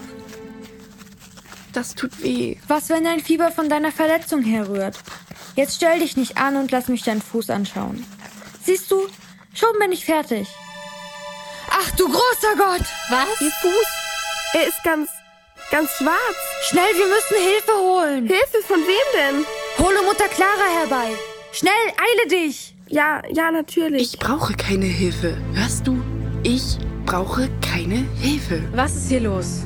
Das 1.74 1.96
tut 1.96 2.22
weh. 2.22 2.58
Was, 2.68 2.90
wenn 2.90 3.06
dein 3.06 3.22
Fieber 3.22 3.50
von 3.50 3.70
deiner 3.70 3.92
Verletzung 3.92 4.44
herrührt? 4.44 5.00
Jetzt 5.56 5.78
stell 5.78 5.98
dich 5.98 6.16
nicht 6.16 6.38
an 6.38 6.56
und 6.56 6.70
lass 6.70 6.90
mich 6.90 7.02
deinen 7.02 7.24
Fuß 7.24 7.50
anschauen. 7.50 8.06
Siehst 8.64 8.92
du, 8.92 9.08
schon 9.56 9.80
bin 9.80 9.92
ich 9.92 10.06
fertig. 10.06 10.48
Ach 11.72 11.90
du 11.96 12.06
großer 12.08 12.56
Gott! 12.56 12.86
Was? 13.10 13.42
Ihr 13.42 13.50
Fuß, 13.50 13.88
er 14.54 14.68
ist 14.68 14.84
ganz, 14.84 15.10
ganz 15.72 15.90
schwarz. 15.98 16.38
Schnell, 16.70 16.94
wir 16.94 17.08
müssen 17.08 17.52
Hilfe 17.52 17.72
holen. 17.80 18.28
Hilfe 18.28 18.62
von 18.68 18.78
wem 18.78 19.38
denn? 19.40 19.46
Hole 19.82 20.04
Mutter 20.06 20.28
Clara 20.30 20.80
herbei. 20.80 21.16
Schnell, 21.52 21.72
eile 21.98 22.30
dich. 22.30 22.76
Ja, 22.88 23.24
ja, 23.34 23.50
natürlich. 23.50 24.14
Ich 24.14 24.20
brauche 24.20 24.54
keine 24.54 24.86
Hilfe. 24.86 25.36
Hörst 25.54 25.88
du? 25.88 26.00
Ich 26.44 26.78
brauche 27.08 27.50
keine 27.62 28.06
Hilfe. 28.20 28.62
Was 28.76 28.96
ist 28.96 29.10
hier 29.10 29.22
los? 29.22 29.64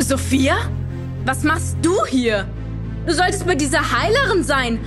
Sophia? 0.00 0.56
Was 1.24 1.44
machst 1.44 1.76
du 1.82 2.04
hier? 2.06 2.48
Du 3.06 3.14
solltest 3.14 3.46
bei 3.46 3.54
dieser 3.54 3.92
Heilerin 3.96 4.42
sein. 4.42 4.80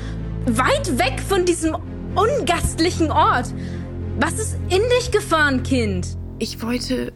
Weit 0.47 0.97
weg 0.97 1.21
von 1.21 1.45
diesem 1.45 1.77
ungastlichen 2.13 3.09
Ort. 3.09 3.53
Was 4.19 4.33
ist 4.33 4.55
in 4.69 4.81
dich 4.97 5.11
gefahren, 5.11 5.63
Kind? 5.63 6.17
Ich 6.39 6.61
wollte. 6.61 7.13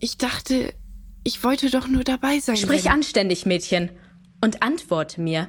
Ich 0.00 0.18
dachte. 0.18 0.74
Ich 1.22 1.44
wollte 1.44 1.70
doch 1.70 1.86
nur 1.86 2.02
dabei 2.02 2.40
sein. 2.40 2.56
Sprich 2.56 2.90
anständig, 2.90 3.46
Mädchen. 3.46 3.90
Und 4.42 4.60
antworte 4.64 5.20
mir. 5.20 5.48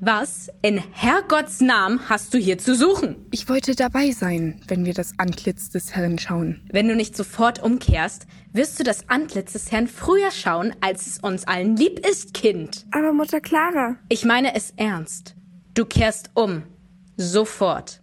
Was 0.00 0.48
in 0.62 0.78
Herrgotts 0.78 1.60
Namen 1.60 2.08
hast 2.08 2.32
du 2.32 2.38
hier 2.38 2.56
zu 2.56 2.76
suchen? 2.76 3.16
Ich 3.32 3.48
wollte 3.48 3.74
dabei 3.74 4.12
sein, 4.12 4.60
wenn 4.68 4.84
wir 4.84 4.94
das 4.94 5.14
Antlitz 5.18 5.70
des 5.70 5.96
Herrn 5.96 6.20
schauen. 6.20 6.60
Wenn 6.70 6.86
du 6.86 6.94
nicht 6.94 7.16
sofort 7.16 7.60
umkehrst, 7.60 8.28
wirst 8.52 8.78
du 8.78 8.84
das 8.84 9.08
Antlitz 9.08 9.54
des 9.54 9.72
Herrn 9.72 9.88
früher 9.88 10.30
schauen, 10.30 10.72
als 10.80 11.08
es 11.08 11.18
uns 11.18 11.48
allen 11.48 11.76
lieb 11.76 12.06
ist, 12.06 12.32
Kind. 12.32 12.86
Aber 12.92 13.12
Mutter 13.12 13.40
Clara. 13.40 13.96
Ich 14.08 14.24
meine 14.24 14.54
es 14.54 14.72
ernst. 14.76 15.34
Du 15.74 15.84
kehrst 15.84 16.30
um. 16.34 16.62
Sofort. 17.16 18.00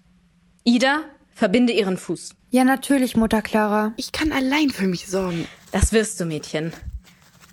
Ida, 0.65 0.99
verbinde 1.29 1.71
ihren 1.71 1.95
Fuß. 1.95 2.35
Ja, 2.49 2.65
natürlich, 2.65 3.15
Mutter 3.15 3.41
Clara. 3.41 3.93
Ich 3.95 4.11
kann 4.11 4.33
allein 4.33 4.69
für 4.69 4.87
mich 4.87 5.07
sorgen. 5.07 5.47
Das 5.71 5.93
wirst 5.93 6.19
du, 6.19 6.25
Mädchen. 6.25 6.73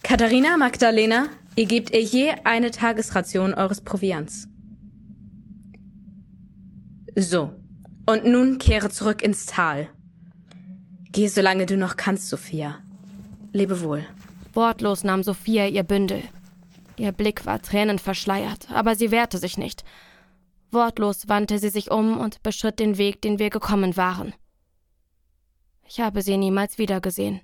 Katharina, 0.02 0.56
Magdalena, 0.56 1.28
Ihr 1.54 1.66
gebt 1.66 1.90
ihr 1.90 2.02
je 2.02 2.32
eine 2.44 2.70
Tagesration 2.70 3.52
eures 3.54 3.80
Proviants. 3.80 4.48
So, 7.14 7.52
Und 8.06 8.24
nun 8.24 8.58
kehre 8.58 8.88
zurück 8.90 9.22
ins 9.22 9.46
Tal. 9.46 9.88
Geh, 11.12 11.28
solange 11.28 11.66
du 11.66 11.76
noch 11.76 11.96
kannst, 11.96 12.28
Sophia. 12.28 12.78
Lebe 13.52 13.82
wohl. 13.82 14.04
Wortlos 14.54 15.04
nahm 15.04 15.22
Sophia 15.22 15.66
ihr 15.66 15.82
Bündel. 15.82 16.22
Ihr 16.96 17.12
Blick 17.12 17.46
war 17.46 17.60
tränenverschleiert, 17.60 18.70
aber 18.70 18.96
sie 18.96 19.10
wehrte 19.10 19.38
sich 19.38 19.58
nicht. 19.58 19.84
Wortlos 20.70 21.28
wandte 21.28 21.58
sie 21.58 21.68
sich 21.68 21.90
um 21.90 22.18
und 22.18 22.42
beschritt 22.42 22.78
den 22.78 22.96
Weg, 22.96 23.20
den 23.20 23.38
wir 23.38 23.50
gekommen 23.50 23.96
waren. 23.96 24.32
Ich 25.86 26.00
habe 26.00 26.22
sie 26.22 26.38
niemals 26.38 26.78
wiedergesehen. 26.78 27.40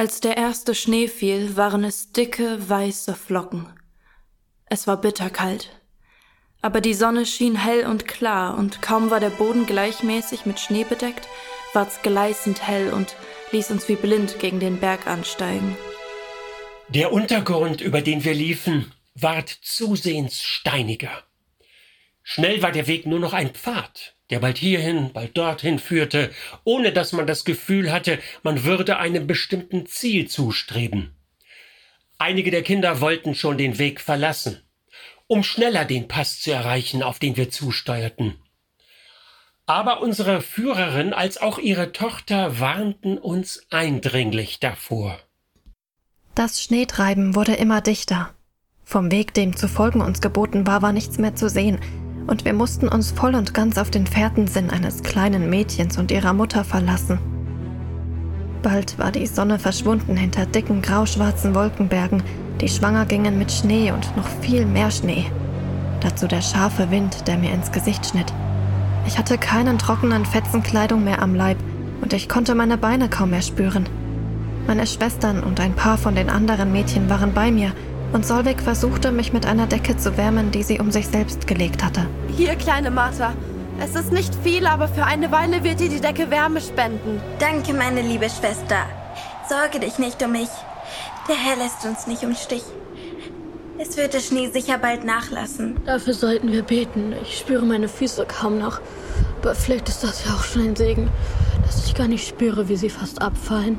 Als 0.00 0.20
der 0.20 0.38
erste 0.38 0.74
Schnee 0.74 1.08
fiel, 1.08 1.58
waren 1.58 1.84
es 1.84 2.10
dicke, 2.10 2.70
weiße 2.70 3.14
Flocken. 3.14 3.66
Es 4.64 4.86
war 4.86 4.98
bitterkalt. 4.98 5.78
Aber 6.62 6.80
die 6.80 6.94
Sonne 6.94 7.26
schien 7.26 7.54
hell 7.54 7.84
und 7.84 8.08
klar, 8.08 8.56
und 8.56 8.80
kaum 8.80 9.10
war 9.10 9.20
der 9.20 9.28
Boden 9.28 9.66
gleichmäßig 9.66 10.46
mit 10.46 10.58
Schnee 10.58 10.84
bedeckt, 10.84 11.28
ward's 11.74 12.00
gleißend 12.00 12.66
hell 12.66 12.94
und 12.94 13.14
ließ 13.52 13.70
uns 13.72 13.90
wie 13.90 13.96
blind 13.96 14.38
gegen 14.38 14.58
den 14.58 14.80
Berg 14.80 15.06
ansteigen. 15.06 15.76
Der 16.88 17.12
Untergrund, 17.12 17.82
über 17.82 18.00
den 18.00 18.24
wir 18.24 18.32
liefen, 18.32 18.90
ward 19.14 19.50
zusehends 19.50 20.42
steiniger. 20.42 21.24
Schnell 22.22 22.62
war 22.62 22.72
der 22.72 22.86
Weg 22.86 23.04
nur 23.04 23.20
noch 23.20 23.34
ein 23.34 23.50
Pfad, 23.50 24.16
der 24.30 24.38
bald 24.40 24.58
hierhin, 24.58 25.12
bald 25.12 25.36
dorthin 25.36 25.78
führte, 25.78 26.30
ohne 26.64 26.92
dass 26.92 27.12
man 27.12 27.26
das 27.26 27.44
Gefühl 27.44 27.92
hatte, 27.92 28.18
man 28.42 28.64
würde 28.64 28.98
einem 28.98 29.26
bestimmten 29.26 29.86
Ziel 29.86 30.28
zustreben. 30.28 31.14
Einige 32.18 32.50
der 32.50 32.62
Kinder 32.62 33.00
wollten 33.00 33.34
schon 33.34 33.58
den 33.58 33.78
Weg 33.78 34.00
verlassen, 34.00 34.62
um 35.26 35.42
schneller 35.42 35.84
den 35.84 36.06
Pass 36.06 36.40
zu 36.40 36.52
erreichen, 36.52 37.02
auf 37.02 37.18
den 37.18 37.36
wir 37.36 37.50
zusteuerten. 37.50 38.36
Aber 39.66 40.02
unsere 40.02 40.40
Führerin 40.40 41.12
als 41.12 41.38
auch 41.40 41.58
ihre 41.58 41.92
Tochter 41.92 42.58
warnten 42.58 43.18
uns 43.18 43.66
eindringlich 43.70 44.58
davor. 44.58 45.18
Das 46.34 46.62
Schneetreiben 46.62 47.34
wurde 47.34 47.54
immer 47.54 47.80
dichter. 47.80 48.34
Vom 48.84 49.12
Weg, 49.12 49.34
dem 49.34 49.56
zu 49.56 49.68
folgen 49.68 50.00
uns 50.00 50.20
geboten 50.20 50.66
war, 50.66 50.82
war 50.82 50.92
nichts 50.92 51.18
mehr 51.18 51.36
zu 51.36 51.48
sehen, 51.48 51.78
und 52.26 52.44
wir 52.44 52.52
mussten 52.52 52.88
uns 52.88 53.10
voll 53.10 53.34
und 53.34 53.54
ganz 53.54 53.78
auf 53.78 53.90
den 53.90 54.06
Fährtensinn 54.06 54.70
eines 54.70 55.02
kleinen 55.02 55.50
Mädchens 55.50 55.98
und 55.98 56.10
ihrer 56.10 56.32
Mutter 56.32 56.64
verlassen. 56.64 57.18
Bald 58.62 58.98
war 58.98 59.10
die 59.10 59.26
Sonne 59.26 59.58
verschwunden 59.58 60.16
hinter 60.16 60.46
dicken 60.46 60.82
grauschwarzen 60.82 61.54
Wolkenbergen, 61.54 62.22
die 62.60 62.68
schwanger 62.68 63.06
gingen 63.06 63.38
mit 63.38 63.50
Schnee 63.50 63.90
und 63.90 64.16
noch 64.16 64.28
viel 64.42 64.66
mehr 64.66 64.90
Schnee. 64.90 65.26
Dazu 66.00 66.26
der 66.26 66.42
scharfe 66.42 66.90
Wind, 66.90 67.26
der 67.26 67.38
mir 67.38 67.52
ins 67.52 67.72
Gesicht 67.72 68.06
schnitt. 68.06 68.32
Ich 69.06 69.18
hatte 69.18 69.38
keinen 69.38 69.78
trockenen 69.78 70.26
Fetzen 70.26 70.62
Kleidung 70.62 71.04
mehr 71.04 71.22
am 71.22 71.34
Leib 71.34 71.56
und 72.02 72.12
ich 72.12 72.28
konnte 72.28 72.54
meine 72.54 72.76
Beine 72.76 73.08
kaum 73.08 73.30
mehr 73.30 73.42
spüren. 73.42 73.88
Meine 74.66 74.86
Schwestern 74.86 75.42
und 75.42 75.58
ein 75.58 75.74
paar 75.74 75.98
von 75.98 76.14
den 76.14 76.28
anderen 76.30 76.70
Mädchen 76.70 77.08
waren 77.08 77.32
bei 77.32 77.50
mir 77.50 77.72
und 78.12 78.26
Solveig 78.26 78.60
versuchte, 78.60 79.12
mich 79.12 79.32
mit 79.32 79.46
einer 79.46 79.66
Decke 79.66 79.96
zu 79.96 80.16
wärmen, 80.16 80.50
die 80.50 80.62
sie 80.62 80.80
um 80.80 80.90
sich 80.90 81.06
selbst 81.08 81.46
gelegt 81.46 81.84
hatte. 81.84 82.06
Hier, 82.36 82.56
kleine 82.56 82.90
Martha. 82.90 83.32
Es 83.82 83.94
ist 83.94 84.12
nicht 84.12 84.34
viel, 84.42 84.66
aber 84.66 84.88
für 84.88 85.04
eine 85.04 85.30
Weile 85.32 85.64
wird 85.64 85.80
dir 85.80 85.88
die 85.88 86.00
Decke 86.00 86.30
Wärme 86.30 86.60
spenden. 86.60 87.20
Danke, 87.38 87.72
meine 87.72 88.02
liebe 88.02 88.28
Schwester. 88.28 88.86
Sorge 89.48 89.80
dich 89.80 89.98
nicht 89.98 90.22
um 90.22 90.32
mich. 90.32 90.48
Der 91.28 91.36
Herr 91.36 91.56
lässt 91.56 91.84
uns 91.84 92.06
nicht 92.06 92.22
im 92.22 92.34
Stich. 92.34 92.64
Es 93.78 93.96
wird 93.96 94.12
der 94.12 94.20
Schnee 94.20 94.50
sicher 94.50 94.76
bald 94.76 95.04
nachlassen. 95.04 95.76
Dafür 95.86 96.12
sollten 96.12 96.52
wir 96.52 96.62
beten. 96.62 97.14
Ich 97.22 97.38
spüre 97.38 97.64
meine 97.64 97.88
Füße 97.88 98.26
kaum 98.26 98.58
noch. 98.58 98.80
Aber 99.40 99.54
vielleicht 99.54 99.88
ist 99.88 100.04
das 100.04 100.26
ja 100.26 100.32
auch 100.34 100.44
schon 100.44 100.62
ein 100.62 100.76
Segen, 100.76 101.08
dass 101.64 101.86
ich 101.86 101.94
gar 101.94 102.06
nicht 102.06 102.28
spüre, 102.28 102.68
wie 102.68 102.76
sie 102.76 102.90
fast 102.90 103.22
abfallen. 103.22 103.78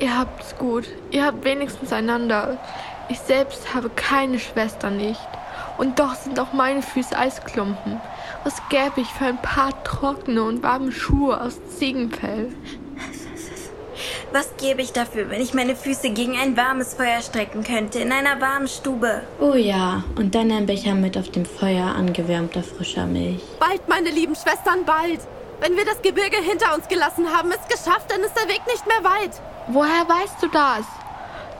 Ihr 0.00 0.18
habt's 0.18 0.56
gut. 0.58 0.88
Ihr 1.12 1.24
habt 1.24 1.44
wenigstens 1.44 1.92
einander. 1.92 2.58
Ich 3.08 3.18
selbst 3.20 3.74
habe 3.74 3.90
keine 3.90 4.38
Schwester 4.38 4.90
nicht. 4.90 5.20
Und 5.78 5.98
doch 5.98 6.14
sind 6.14 6.38
auch 6.40 6.52
meine 6.52 6.82
Füße 6.82 7.16
Eisklumpen. 7.16 8.00
Was 8.44 8.60
gäbe 8.68 9.00
ich 9.00 9.08
für 9.08 9.26
ein 9.26 9.40
paar 9.40 9.82
trockene 9.84 10.42
und 10.42 10.62
warme 10.62 10.92
Schuhe 10.92 11.40
aus 11.40 11.58
Ziegenfell? 11.78 12.52
Was 14.32 14.56
gäbe 14.58 14.82
ich 14.82 14.92
dafür, 14.92 15.30
wenn 15.30 15.40
ich 15.40 15.54
meine 15.54 15.74
Füße 15.74 16.10
gegen 16.10 16.36
ein 16.36 16.56
warmes 16.56 16.94
Feuer 16.94 17.22
strecken 17.22 17.64
könnte, 17.64 17.98
in 18.00 18.12
einer 18.12 18.40
warmen 18.40 18.68
Stube? 18.68 19.22
Oh 19.40 19.54
ja, 19.54 20.04
und 20.16 20.34
dann 20.34 20.52
ein 20.52 20.66
Becher 20.66 20.94
mit 20.94 21.16
auf 21.16 21.30
dem 21.30 21.46
Feuer 21.46 21.86
angewärmter 21.86 22.62
frischer 22.62 23.06
Milch. 23.06 23.42
Bald, 23.58 23.88
meine 23.88 24.10
lieben 24.10 24.34
Schwestern, 24.34 24.84
bald! 24.84 25.20
Wenn 25.60 25.76
wir 25.76 25.84
das 25.84 26.02
Gebirge 26.02 26.36
hinter 26.36 26.74
uns 26.74 26.86
gelassen 26.88 27.26
haben, 27.34 27.50
ist 27.50 27.68
geschafft, 27.68 28.10
dann 28.10 28.20
ist 28.20 28.36
der 28.36 28.48
Weg 28.48 28.60
nicht 28.66 28.86
mehr 28.86 29.02
weit. 29.02 29.40
Woher 29.68 30.06
weißt 30.08 30.42
du 30.42 30.48
das? 30.48 30.84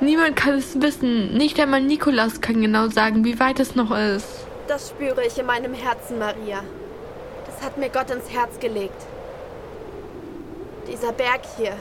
Niemand 0.00 0.36
kann 0.36 0.54
es 0.54 0.80
wissen. 0.80 1.36
Nicht 1.36 1.58
einmal 1.58 1.82
Nikolas 1.82 2.40
kann 2.40 2.60
genau 2.60 2.88
sagen, 2.88 3.24
wie 3.24 3.40
weit 3.40 3.58
es 3.58 3.74
noch 3.74 3.90
ist. 3.90 4.26
Das 4.68 4.90
spüre 4.90 5.26
ich 5.26 5.38
in 5.38 5.46
meinem 5.46 5.74
Herzen, 5.74 6.18
Maria. 6.18 6.62
Das 7.46 7.64
hat 7.64 7.78
mir 7.78 7.88
Gott 7.88 8.10
ins 8.10 8.30
Herz 8.30 8.60
gelegt. 8.60 9.06
Dieser 10.86 11.12
Berg 11.12 11.40
hier. 11.56 11.72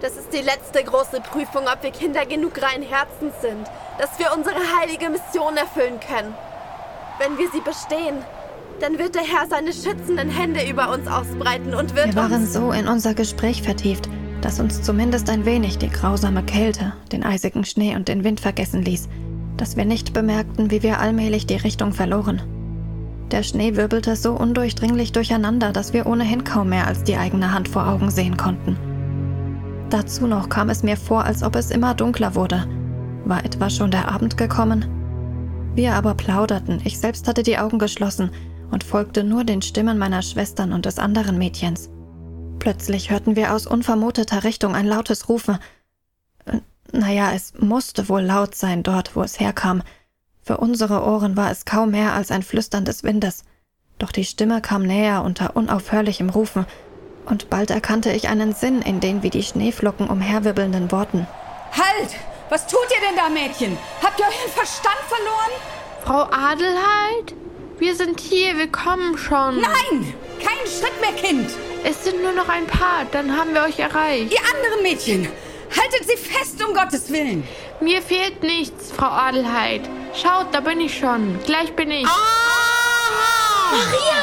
Das 0.00 0.16
ist 0.16 0.32
die 0.32 0.42
letzte 0.42 0.82
große 0.84 1.20
Prüfung, 1.20 1.64
ob 1.72 1.82
wir 1.82 1.90
Kinder 1.90 2.26
genug 2.26 2.60
rein 2.60 2.82
Herzens 2.82 3.34
sind, 3.40 3.66
dass 3.98 4.18
wir 4.18 4.32
unsere 4.36 4.58
heilige 4.78 5.10
Mission 5.10 5.56
erfüllen 5.56 6.00
können. 6.00 6.34
Wenn 7.18 7.38
wir 7.38 7.48
sie 7.52 7.60
bestehen, 7.60 8.16
dann 8.80 8.98
wird 8.98 9.14
der 9.14 9.22
Herr 9.22 9.46
seine 9.48 9.72
schützenden 9.72 10.28
Hände 10.28 10.68
über 10.68 10.90
uns 10.92 11.06
ausbreiten 11.06 11.74
und 11.74 11.94
wird 11.94 12.08
Wir 12.08 12.16
waren 12.16 12.32
uns 12.32 12.52
so 12.52 12.72
in 12.72 12.88
unser 12.88 13.14
Gespräch 13.14 13.62
vertieft, 13.62 14.08
dass 14.42 14.60
uns 14.60 14.82
zumindest 14.82 15.30
ein 15.30 15.46
wenig 15.46 15.78
die 15.78 15.88
grausame 15.88 16.42
Kälte, 16.42 16.92
den 17.12 17.22
eisigen 17.22 17.64
Schnee 17.64 17.96
und 17.96 18.08
den 18.08 18.24
Wind 18.24 18.40
vergessen 18.40 18.82
ließ, 18.82 19.08
dass 19.56 19.76
wir 19.76 19.84
nicht 19.84 20.12
bemerkten, 20.12 20.70
wie 20.70 20.82
wir 20.82 20.98
allmählich 20.98 21.46
die 21.46 21.56
Richtung 21.56 21.92
verloren. 21.92 22.42
Der 23.30 23.42
Schnee 23.42 23.76
wirbelte 23.76 24.14
so 24.16 24.32
undurchdringlich 24.32 25.12
durcheinander, 25.12 25.72
dass 25.72 25.92
wir 25.94 26.06
ohnehin 26.06 26.44
kaum 26.44 26.68
mehr 26.68 26.86
als 26.86 27.04
die 27.04 27.16
eigene 27.16 27.52
Hand 27.52 27.68
vor 27.68 27.86
Augen 27.88 28.10
sehen 28.10 28.36
konnten. 28.36 28.76
Dazu 29.88 30.26
noch 30.26 30.48
kam 30.48 30.68
es 30.68 30.82
mir 30.82 30.96
vor, 30.96 31.24
als 31.24 31.42
ob 31.42 31.56
es 31.56 31.70
immer 31.70 31.94
dunkler 31.94 32.34
wurde. 32.34 32.66
War 33.24 33.44
etwa 33.44 33.70
schon 33.70 33.90
der 33.90 34.10
Abend 34.10 34.36
gekommen? 34.36 34.84
Wir 35.74 35.94
aber 35.94 36.14
plauderten, 36.14 36.80
ich 36.84 36.98
selbst 36.98 37.28
hatte 37.28 37.42
die 37.42 37.58
Augen 37.58 37.78
geschlossen 37.78 38.30
und 38.70 38.84
folgte 38.84 39.22
nur 39.22 39.44
den 39.44 39.62
Stimmen 39.62 39.98
meiner 39.98 40.22
Schwestern 40.22 40.72
und 40.72 40.84
des 40.84 40.98
anderen 40.98 41.38
Mädchens. 41.38 41.91
Plötzlich 42.58 43.10
hörten 43.10 43.36
wir 43.36 43.52
aus 43.52 43.66
unvermuteter 43.66 44.44
Richtung 44.44 44.74
ein 44.74 44.86
lautes 44.86 45.28
Rufen. 45.28 45.58
Naja, 46.92 47.32
es 47.32 47.54
musste 47.58 48.08
wohl 48.08 48.22
laut 48.22 48.54
sein 48.54 48.82
dort, 48.82 49.16
wo 49.16 49.22
es 49.22 49.40
herkam. 49.40 49.82
Für 50.42 50.58
unsere 50.58 51.04
Ohren 51.04 51.36
war 51.36 51.50
es 51.50 51.64
kaum 51.64 51.92
mehr 51.92 52.12
als 52.12 52.30
ein 52.30 52.42
Flüstern 52.42 52.84
des 52.84 53.02
Windes. 53.02 53.44
Doch 53.98 54.12
die 54.12 54.24
Stimme 54.24 54.60
kam 54.60 54.82
näher 54.82 55.22
unter 55.22 55.56
unaufhörlichem 55.56 56.30
Rufen, 56.30 56.66
und 57.24 57.50
bald 57.50 57.70
erkannte 57.70 58.12
ich 58.12 58.28
einen 58.28 58.52
Sinn 58.52 58.82
in 58.82 59.00
den 59.00 59.22
wie 59.22 59.30
die 59.30 59.44
Schneeflocken 59.44 60.08
umherwirbelnden 60.08 60.90
Worten. 60.90 61.26
Halt! 61.70 62.16
Was 62.50 62.66
tut 62.66 62.80
ihr 62.90 63.08
denn 63.08 63.16
da, 63.16 63.28
Mädchen? 63.28 63.78
Habt 64.02 64.18
ihr 64.18 64.26
euren 64.26 64.50
Verstand 64.52 64.98
verloren? 65.08 65.52
Frau 66.04 66.36
Adelheid? 66.36 67.34
Wir 67.78 67.94
sind 67.94 68.20
hier, 68.20 68.58
wir 68.58 68.70
kommen 68.70 69.16
schon. 69.16 69.60
Nein! 69.60 70.14
Keinen 70.40 70.66
Schritt 70.66 71.00
mehr, 71.00 71.12
Kind! 71.12 71.50
Es 71.84 72.04
sind 72.04 72.22
nur 72.22 72.32
noch 72.32 72.48
ein 72.48 72.66
paar, 72.66 73.06
dann 73.10 73.36
haben 73.36 73.54
wir 73.54 73.62
euch 73.62 73.78
erreicht. 73.78 74.32
Ihr 74.32 74.38
anderen 74.54 74.82
Mädchen! 74.82 75.28
Haltet 75.70 76.08
sie 76.08 76.16
fest, 76.16 76.62
um 76.64 76.74
Gottes 76.74 77.10
Willen! 77.10 77.42
Mir 77.80 78.02
fehlt 78.02 78.42
nichts, 78.42 78.92
Frau 78.92 79.06
Adelheid. 79.06 79.80
Schaut, 80.14 80.46
da 80.52 80.60
bin 80.60 80.80
ich 80.80 80.96
schon. 80.96 81.38
Gleich 81.44 81.74
bin 81.74 81.90
ich. 81.90 82.06
Ah! 82.06 83.72
Maria! 83.72 84.22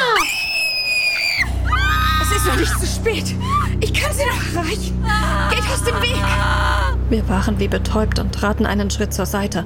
Es 2.21 2.37
ist 2.37 2.45
noch 2.45 2.55
nicht 2.55 2.79
zu 2.79 2.85
spät. 2.85 3.35
Ich 3.81 3.93
kann 3.93 4.13
sie 4.13 4.25
noch 4.25 4.55
erreichen. 4.55 5.03
Geht 5.49 5.73
aus 5.73 5.83
dem 5.83 6.01
Weg! 6.01 6.15
Wir 7.09 7.27
waren 7.27 7.59
wie 7.59 7.67
betäubt 7.67 8.19
und 8.19 8.33
traten 8.33 8.65
einen 8.65 8.89
Schritt 8.89 9.13
zur 9.13 9.25
Seite. 9.25 9.65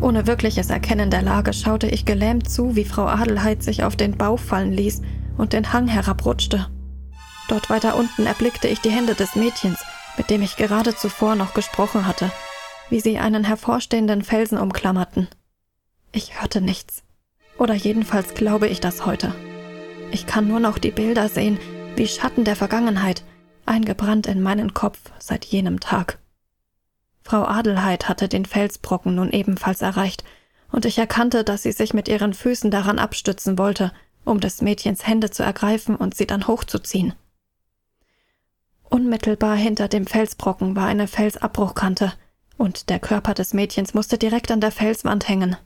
Ohne 0.00 0.26
wirkliches 0.26 0.70
Erkennen 0.70 1.10
der 1.10 1.22
Lage 1.22 1.54
schaute 1.54 1.86
ich 1.86 2.04
gelähmt 2.04 2.50
zu, 2.50 2.76
wie 2.76 2.84
Frau 2.84 3.06
Adelheid 3.06 3.62
sich 3.62 3.82
auf 3.82 3.96
den 3.96 4.16
Bauch 4.16 4.38
fallen 4.38 4.72
ließ 4.72 5.00
und 5.38 5.54
den 5.54 5.72
Hang 5.72 5.88
herabrutschte. 5.88 6.66
Dort 7.48 7.70
weiter 7.70 7.96
unten 7.96 8.26
erblickte 8.26 8.68
ich 8.68 8.80
die 8.80 8.90
Hände 8.90 9.14
des 9.14 9.36
Mädchens, 9.36 9.78
mit 10.16 10.30
dem 10.30 10.42
ich 10.42 10.56
gerade 10.56 10.96
zuvor 10.96 11.34
noch 11.34 11.54
gesprochen 11.54 12.06
hatte, 12.06 12.30
wie 12.90 13.00
sie 13.00 13.18
einen 13.18 13.44
hervorstehenden 13.44 14.22
Felsen 14.22 14.58
umklammerten. 14.58 15.28
Ich 16.12 16.40
hörte 16.40 16.60
nichts. 16.60 17.02
Oder 17.58 17.74
jedenfalls 17.74 18.34
glaube 18.34 18.68
ich 18.68 18.80
das 18.80 19.06
heute. 19.06 19.34
Ich 20.10 20.26
kann 20.26 20.48
nur 20.48 20.60
noch 20.60 20.78
die 20.78 20.90
Bilder 20.90 21.28
sehen, 21.28 21.58
wie 21.96 22.06
Schatten 22.06 22.44
der 22.44 22.56
Vergangenheit, 22.56 23.22
eingebrannt 23.64 24.26
in 24.26 24.42
meinen 24.42 24.74
Kopf 24.74 24.98
seit 25.18 25.44
jenem 25.44 25.80
Tag. 25.80 26.18
Frau 27.22 27.44
Adelheid 27.44 28.08
hatte 28.08 28.28
den 28.28 28.44
Felsbrocken 28.44 29.14
nun 29.14 29.30
ebenfalls 29.30 29.82
erreicht, 29.82 30.24
und 30.70 30.84
ich 30.84 30.98
erkannte, 30.98 31.44
dass 31.44 31.62
sie 31.62 31.72
sich 31.72 31.94
mit 31.94 32.08
ihren 32.08 32.34
Füßen 32.34 32.70
daran 32.70 32.98
abstützen 32.98 33.56
wollte, 33.58 33.92
um 34.24 34.40
des 34.40 34.62
Mädchens 34.62 35.06
Hände 35.06 35.30
zu 35.30 35.42
ergreifen 35.42 35.96
und 35.96 36.14
sie 36.14 36.26
dann 36.26 36.46
hochzuziehen. 36.46 37.14
Unmittelbar 38.88 39.56
hinter 39.56 39.88
dem 39.88 40.06
Felsbrocken 40.06 40.76
war 40.76 40.86
eine 40.86 41.08
Felsabbruchkante, 41.08 42.12
und 42.56 42.88
der 42.88 42.98
Körper 42.98 43.34
des 43.34 43.52
Mädchens 43.52 43.94
musste 43.94 44.16
direkt 44.18 44.50
an 44.50 44.60
der 44.60 44.72
Felswand 44.72 45.28
hängen. 45.28 45.56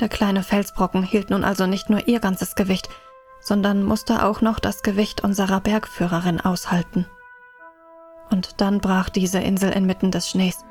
Der 0.00 0.08
kleine 0.08 0.42
Felsbrocken 0.42 1.02
hielt 1.02 1.30
nun 1.30 1.44
also 1.44 1.66
nicht 1.66 1.88
nur 1.88 2.08
ihr 2.08 2.20
ganzes 2.20 2.56
Gewicht, 2.56 2.88
sondern 3.40 3.84
musste 3.84 4.24
auch 4.24 4.40
noch 4.40 4.58
das 4.58 4.82
Gewicht 4.82 5.22
unserer 5.22 5.60
Bergführerin 5.60 6.40
aushalten. 6.40 7.06
Und 8.30 8.60
dann 8.60 8.80
brach 8.80 9.08
diese 9.08 9.38
Insel 9.38 9.70
inmitten 9.70 10.10
des 10.10 10.28
Schnees. 10.28 10.64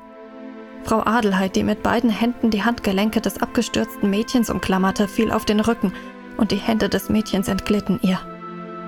Frau 0.84 1.00
Adelheid, 1.00 1.56
die 1.56 1.62
mit 1.62 1.82
beiden 1.82 2.10
Händen 2.10 2.50
die 2.50 2.62
Handgelenke 2.62 3.22
des 3.22 3.40
abgestürzten 3.40 4.10
Mädchens 4.10 4.50
umklammerte, 4.50 5.08
fiel 5.08 5.32
auf 5.32 5.46
den 5.46 5.60
Rücken, 5.60 5.92
und 6.36 6.50
die 6.50 6.56
Hände 6.56 6.88
des 6.88 7.08
Mädchens 7.08 7.48
entglitten 7.48 8.00
ihr. 8.02 8.18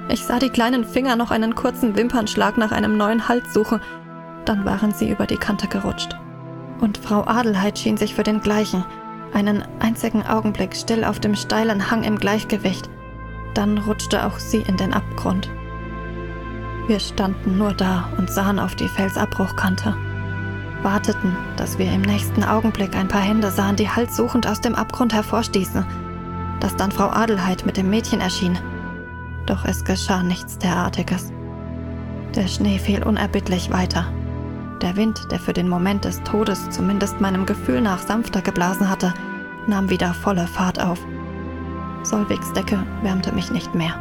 Ich 0.08 0.24
sah 0.24 0.38
die 0.38 0.50
kleinen 0.50 0.84
Finger 0.84 1.16
noch 1.16 1.30
einen 1.30 1.54
kurzen 1.54 1.96
Wimpernschlag 1.96 2.56
nach 2.56 2.72
einem 2.72 2.96
neuen 2.96 3.28
Halt 3.28 3.52
suchen, 3.52 3.80
dann 4.44 4.64
waren 4.64 4.92
sie 4.92 5.10
über 5.10 5.26
die 5.26 5.36
Kante 5.36 5.66
gerutscht. 5.66 6.16
Und 6.80 6.98
Frau 6.98 7.24
Adelheid 7.26 7.78
schien 7.78 7.96
sich 7.96 8.14
für 8.14 8.22
den 8.22 8.40
gleichen, 8.40 8.84
einen 9.32 9.64
einzigen 9.80 10.24
Augenblick 10.24 10.76
still 10.76 11.04
auf 11.04 11.20
dem 11.20 11.34
steilen 11.34 11.90
Hang 11.90 12.04
im 12.04 12.18
Gleichgewicht. 12.18 12.88
Dann 13.54 13.78
rutschte 13.78 14.24
auch 14.24 14.38
sie 14.38 14.62
in 14.68 14.76
den 14.76 14.92
Abgrund. 14.92 15.50
Wir 16.86 17.00
standen 17.00 17.58
nur 17.58 17.72
da 17.72 18.08
und 18.16 18.30
sahen 18.30 18.60
auf 18.60 18.76
die 18.76 18.88
Felsabbruchkante. 18.88 19.96
Warteten, 20.82 21.36
dass 21.56 21.78
wir 21.78 21.90
im 21.92 22.02
nächsten 22.02 22.44
Augenblick 22.44 22.94
ein 22.94 23.08
paar 23.08 23.22
Hände 23.22 23.50
sahen, 23.50 23.74
die 23.74 23.88
halssuchend 23.88 24.46
aus 24.46 24.60
dem 24.60 24.76
Abgrund 24.76 25.12
hervorstießen. 25.12 25.84
Dass 26.60 26.76
dann 26.76 26.92
Frau 26.92 27.08
Adelheid 27.08 27.66
mit 27.66 27.76
dem 27.76 27.90
Mädchen 27.90 28.20
erschien. 28.20 28.56
Doch 29.46 29.64
es 29.64 29.84
geschah 29.84 30.22
nichts 30.22 30.58
derartiges. 30.58 31.32
Der 32.34 32.48
Schnee 32.48 32.78
fiel 32.78 33.02
unerbittlich 33.02 33.70
weiter. 33.70 34.06
Der 34.82 34.96
Wind, 34.96 35.28
der 35.30 35.38
für 35.38 35.52
den 35.52 35.68
Moment 35.68 36.04
des 36.04 36.22
Todes 36.24 36.68
zumindest 36.70 37.20
meinem 37.20 37.46
Gefühl 37.46 37.80
nach 37.80 38.00
sanfter 38.00 38.42
geblasen 38.42 38.90
hatte, 38.90 39.14
nahm 39.66 39.88
wieder 39.88 40.12
volle 40.12 40.46
Fahrt 40.46 40.80
auf. 40.80 40.98
Solvigs 42.02 42.52
Decke 42.52 42.84
wärmte 43.02 43.32
mich 43.32 43.50
nicht 43.50 43.74
mehr. 43.74 43.94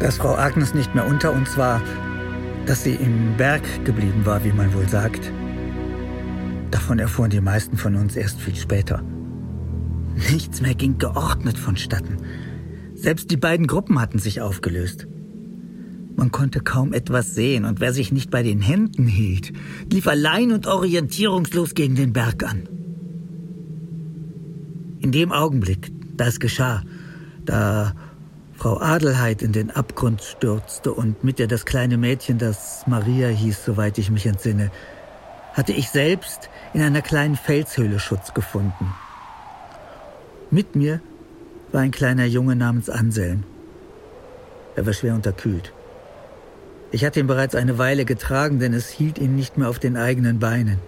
Dass 0.00 0.18
Frau 0.18 0.36
Agnes 0.36 0.74
nicht 0.74 0.94
mehr 0.94 1.06
unter 1.06 1.32
uns 1.32 1.56
war, 1.56 1.80
dass 2.66 2.82
sie 2.82 2.94
im 2.94 3.36
Berg 3.36 3.62
geblieben 3.84 4.26
war, 4.26 4.42
wie 4.44 4.52
man 4.52 4.74
wohl 4.74 4.88
sagt, 4.88 5.32
Davon 6.70 6.98
erfuhren 6.98 7.30
die 7.30 7.40
meisten 7.40 7.76
von 7.76 7.96
uns 7.96 8.16
erst 8.16 8.40
viel 8.40 8.56
später. 8.56 9.02
Nichts 10.32 10.60
mehr 10.60 10.74
ging 10.74 10.98
geordnet 10.98 11.58
vonstatten. 11.58 12.16
Selbst 12.94 13.30
die 13.30 13.36
beiden 13.36 13.66
Gruppen 13.66 14.00
hatten 14.00 14.18
sich 14.18 14.40
aufgelöst. 14.40 15.06
Man 16.16 16.32
konnte 16.32 16.60
kaum 16.60 16.94
etwas 16.94 17.34
sehen, 17.34 17.66
und 17.66 17.80
wer 17.80 17.92
sich 17.92 18.10
nicht 18.10 18.30
bei 18.30 18.42
den 18.42 18.62
Händen 18.62 19.06
hielt, 19.06 19.52
lief 19.92 20.06
allein 20.08 20.52
und 20.52 20.66
orientierungslos 20.66 21.74
gegen 21.74 21.94
den 21.94 22.14
Berg 22.14 22.42
an. 22.42 22.68
In 25.00 25.12
dem 25.12 25.30
Augenblick, 25.30 25.92
da 26.16 26.26
es 26.26 26.40
geschah, 26.40 26.82
da 27.44 27.92
Frau 28.54 28.80
Adelheid 28.80 29.42
in 29.42 29.52
den 29.52 29.70
Abgrund 29.70 30.22
stürzte 30.22 30.94
und 30.94 31.22
mit 31.22 31.38
ihr 31.38 31.46
das 31.46 31.66
kleine 31.66 31.98
Mädchen, 31.98 32.38
das 32.38 32.84
Maria 32.86 33.28
hieß, 33.28 33.66
soweit 33.66 33.98
ich 33.98 34.10
mich 34.10 34.24
entsinne, 34.24 34.70
hatte 35.52 35.72
ich 35.72 35.90
selbst 35.90 36.48
in 36.76 36.82
einer 36.82 37.00
kleinen 37.00 37.36
Felshöhle 37.36 37.98
Schutz 37.98 38.34
gefunden. 38.34 38.94
Mit 40.50 40.76
mir 40.76 41.00
war 41.72 41.80
ein 41.80 41.90
kleiner 41.90 42.26
Junge 42.26 42.54
namens 42.54 42.90
Anselm. 42.90 43.44
Er 44.74 44.84
war 44.84 44.92
schwer 44.92 45.14
unterkühlt. 45.14 45.72
Ich 46.90 47.02
hatte 47.06 47.18
ihn 47.18 47.28
bereits 47.28 47.54
eine 47.54 47.78
Weile 47.78 48.04
getragen, 48.04 48.58
denn 48.58 48.74
es 48.74 48.90
hielt 48.90 49.16
ihn 49.16 49.34
nicht 49.36 49.56
mehr 49.56 49.70
auf 49.70 49.78
den 49.78 49.96
eigenen 49.96 50.38
Beinen. 50.38 50.78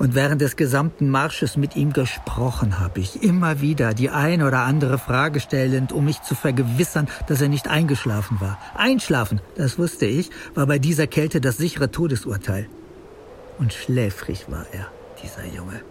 Und 0.00 0.16
während 0.16 0.40
des 0.40 0.56
gesamten 0.56 1.10
Marsches 1.10 1.56
mit 1.56 1.76
ihm 1.76 1.92
gesprochen 1.92 2.80
habe 2.80 2.98
ich, 2.98 3.22
immer 3.22 3.60
wieder 3.60 3.94
die 3.94 4.10
ein 4.10 4.42
oder 4.42 4.62
andere 4.62 4.98
Frage 4.98 5.38
stellend, 5.38 5.92
um 5.92 6.06
mich 6.06 6.22
zu 6.22 6.34
vergewissern, 6.34 7.06
dass 7.28 7.40
er 7.40 7.48
nicht 7.48 7.68
eingeschlafen 7.68 8.40
war. 8.40 8.58
Einschlafen, 8.74 9.40
das 9.54 9.78
wusste 9.78 10.06
ich, 10.06 10.30
war 10.56 10.66
bei 10.66 10.80
dieser 10.80 11.06
Kälte 11.06 11.40
das 11.40 11.56
sichere 11.56 11.92
Todesurteil 11.92 12.68
und 13.58 13.72
schläfrig 13.72 14.50
war 14.50 14.66
er, 14.72 14.90
dieser 15.22 15.44
Junge. 15.46 15.82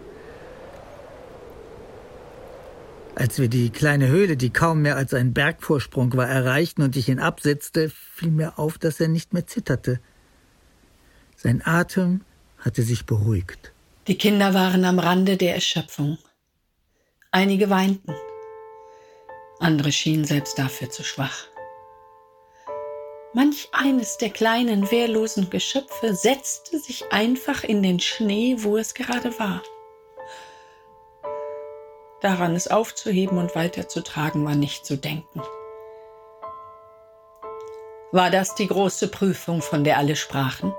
Als 3.14 3.38
wir 3.40 3.48
die 3.48 3.70
kleine 3.70 4.06
Höhle, 4.08 4.36
die 4.36 4.50
kaum 4.50 4.82
mehr 4.82 4.96
als 4.96 5.12
ein 5.12 5.34
Bergvorsprung 5.34 6.16
war, 6.16 6.28
erreichten 6.28 6.82
und 6.82 6.96
ich 6.96 7.08
ihn 7.08 7.18
absetzte, 7.18 7.90
fiel 7.90 8.30
mir 8.30 8.58
auf, 8.58 8.78
dass 8.78 9.00
er 9.00 9.08
nicht 9.08 9.32
mehr 9.32 9.46
zitterte. 9.46 9.98
Sein 11.36 11.60
Atem 11.64 12.20
hatte 12.58 12.82
sich 12.82 13.06
beruhigt. 13.06 13.72
Die 14.06 14.16
Kinder 14.16 14.54
waren 14.54 14.84
am 14.84 14.98
Rande 14.98 15.36
der 15.36 15.54
Erschöpfung. 15.54 16.18
Einige 17.32 17.70
weinten, 17.70 18.14
andere 19.60 19.90
schienen 19.90 20.24
selbst 20.24 20.58
dafür 20.58 20.88
zu 20.90 21.02
schwach. 21.02 21.48
Manch 23.34 23.68
eines 23.72 24.16
der 24.16 24.30
kleinen, 24.30 24.90
wehrlosen 24.90 25.50
Geschöpfe 25.50 26.14
setzte 26.14 26.78
sich 26.78 27.12
einfach 27.12 27.62
in 27.62 27.82
den 27.82 28.00
Schnee, 28.00 28.56
wo 28.58 28.78
es 28.78 28.94
gerade 28.94 29.38
war. 29.38 29.62
Daran 32.22 32.56
es 32.56 32.68
aufzuheben 32.68 33.38
und 33.38 33.54
weiterzutragen 33.54 34.44
war 34.44 34.54
nicht 34.54 34.86
zu 34.86 34.96
denken. 34.96 35.42
War 38.12 38.30
das 38.30 38.54
die 38.54 38.66
große 38.66 39.08
Prüfung, 39.08 39.60
von 39.60 39.84
der 39.84 39.98
alle 39.98 40.16
sprachen? 40.16 40.74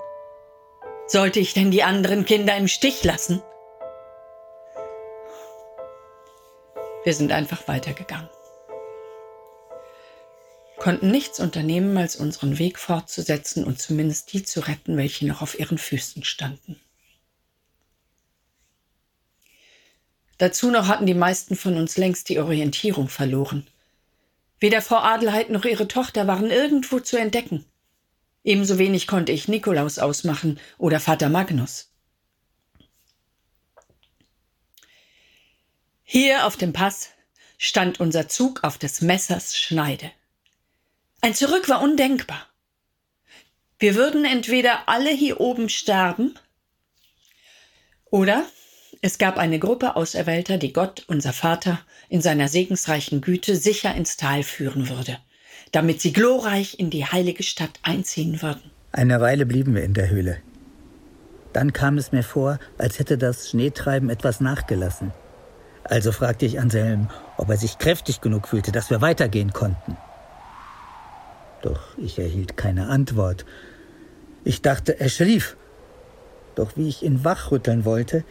Sollte 1.06 1.38
ich 1.38 1.54
denn 1.54 1.70
die 1.70 1.84
anderen 1.84 2.24
Kinder 2.24 2.56
im 2.56 2.66
Stich 2.66 3.04
lassen? 3.04 3.42
Wir 7.04 7.14
sind 7.14 7.30
einfach 7.30 7.68
weitergegangen 7.68 8.28
konnten 10.80 11.10
nichts 11.10 11.38
unternehmen, 11.38 11.96
als 11.98 12.16
unseren 12.16 12.58
Weg 12.58 12.78
fortzusetzen 12.78 13.64
und 13.64 13.80
zumindest 13.80 14.32
die 14.32 14.42
zu 14.42 14.60
retten, 14.60 14.96
welche 14.96 15.26
noch 15.26 15.42
auf 15.42 15.60
ihren 15.60 15.76
Füßen 15.78 16.24
standen. 16.24 16.80
Dazu 20.38 20.70
noch 20.70 20.88
hatten 20.88 21.04
die 21.04 21.14
meisten 21.14 21.54
von 21.54 21.76
uns 21.76 21.98
längst 21.98 22.30
die 22.30 22.38
Orientierung 22.38 23.10
verloren. 23.10 23.66
Weder 24.58 24.80
Frau 24.80 24.96
Adelheid 24.96 25.50
noch 25.50 25.66
ihre 25.66 25.86
Tochter 25.86 26.26
waren 26.26 26.50
irgendwo 26.50 26.98
zu 26.98 27.18
entdecken. 27.18 27.66
Ebenso 28.42 28.78
wenig 28.78 29.06
konnte 29.06 29.32
ich 29.32 29.48
Nikolaus 29.48 29.98
ausmachen 29.98 30.58
oder 30.78 30.98
Vater 30.98 31.28
Magnus. 31.28 31.90
Hier 36.04 36.46
auf 36.46 36.56
dem 36.56 36.72
Pass 36.72 37.10
stand 37.58 38.00
unser 38.00 38.28
Zug 38.28 38.64
auf 38.64 38.78
des 38.78 39.02
Messers 39.02 39.58
Schneide. 39.58 40.10
Ein 41.22 41.34
Zurück 41.34 41.68
war 41.68 41.82
undenkbar. 41.82 42.46
Wir 43.78 43.94
würden 43.94 44.24
entweder 44.24 44.88
alle 44.88 45.10
hier 45.10 45.38
oben 45.40 45.68
sterben, 45.68 46.34
oder 48.10 48.44
es 49.02 49.18
gab 49.18 49.36
eine 49.36 49.58
Gruppe 49.58 49.96
Auserwählter, 49.96 50.56
die 50.56 50.72
Gott, 50.72 51.04
unser 51.08 51.32
Vater, 51.32 51.78
in 52.08 52.22
seiner 52.22 52.48
segensreichen 52.48 53.20
Güte 53.20 53.54
sicher 53.56 53.94
ins 53.94 54.16
Tal 54.16 54.42
führen 54.42 54.88
würde, 54.88 55.18
damit 55.72 56.00
sie 56.00 56.12
glorreich 56.12 56.78
in 56.78 56.90
die 56.90 57.04
heilige 57.04 57.42
Stadt 57.42 57.78
einziehen 57.82 58.40
würden. 58.42 58.70
Eine 58.92 59.20
Weile 59.20 59.46
blieben 59.46 59.74
wir 59.74 59.84
in 59.84 59.94
der 59.94 60.08
Höhle. 60.08 60.38
Dann 61.52 61.72
kam 61.72 61.98
es 61.98 62.12
mir 62.12 62.22
vor, 62.22 62.58
als 62.78 62.98
hätte 62.98 63.18
das 63.18 63.50
Schneetreiben 63.50 64.08
etwas 64.08 64.40
nachgelassen. 64.40 65.12
Also 65.84 66.12
fragte 66.12 66.46
ich 66.46 66.58
Anselm, 66.58 67.08
ob 67.36 67.50
er 67.50 67.56
sich 67.58 67.78
kräftig 67.78 68.20
genug 68.20 68.48
fühlte, 68.48 68.72
dass 68.72 68.90
wir 68.90 69.00
weitergehen 69.00 69.52
konnten. 69.52 69.96
Doch 71.62 71.98
ich 71.98 72.18
erhielt 72.18 72.56
keine 72.56 72.88
Antwort. 72.88 73.44
Ich 74.44 74.62
dachte, 74.62 74.98
er 74.98 75.08
schlief. 75.08 75.56
Doch 76.54 76.76
wie 76.76 76.88
ich 76.88 77.02
ihn 77.02 77.24
wachrütteln 77.24 77.84
wollte, 77.84 78.24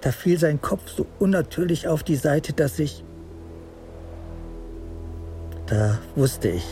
da 0.00 0.10
fiel 0.10 0.38
sein 0.38 0.60
Kopf 0.60 0.88
so 0.88 1.06
unnatürlich 1.18 1.88
auf 1.88 2.02
die 2.02 2.16
Seite, 2.16 2.52
dass 2.52 2.78
ich... 2.78 3.04
Da 5.66 5.98
wusste 6.16 6.48
ich, 6.48 6.64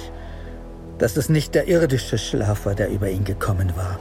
dass 0.98 1.16
es 1.16 1.28
nicht 1.28 1.54
der 1.54 1.68
irdische 1.68 2.18
Schlaf 2.18 2.66
war, 2.66 2.74
der 2.74 2.90
über 2.90 3.08
ihn 3.08 3.24
gekommen 3.24 3.72
war. 3.76 3.98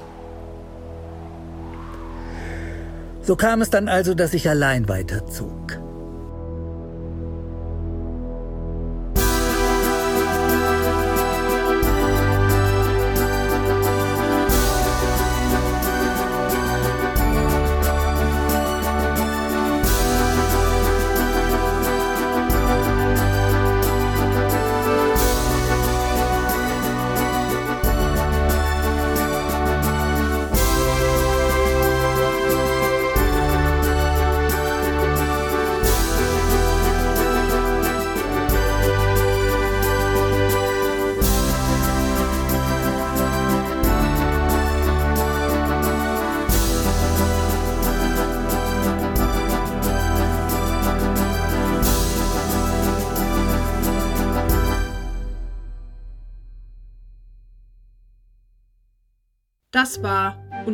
So 3.22 3.36
kam 3.36 3.62
es 3.62 3.70
dann 3.70 3.88
also, 3.88 4.16
dass 4.16 4.34
ich 4.34 4.50
allein 4.50 4.90
weiterzog. 4.90 5.80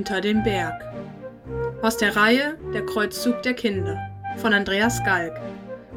Unter 0.05 0.21
dem 0.21 0.43
Berg. 0.43 0.83
Aus 1.81 1.97
der 1.97 2.15
Reihe 2.15 2.59
Der 2.75 2.85
Kreuzzug 2.85 3.41
der 3.41 3.55
Kinder 3.55 3.99
von 4.37 4.53
Andreas 4.53 5.03
Galk. 5.03 5.33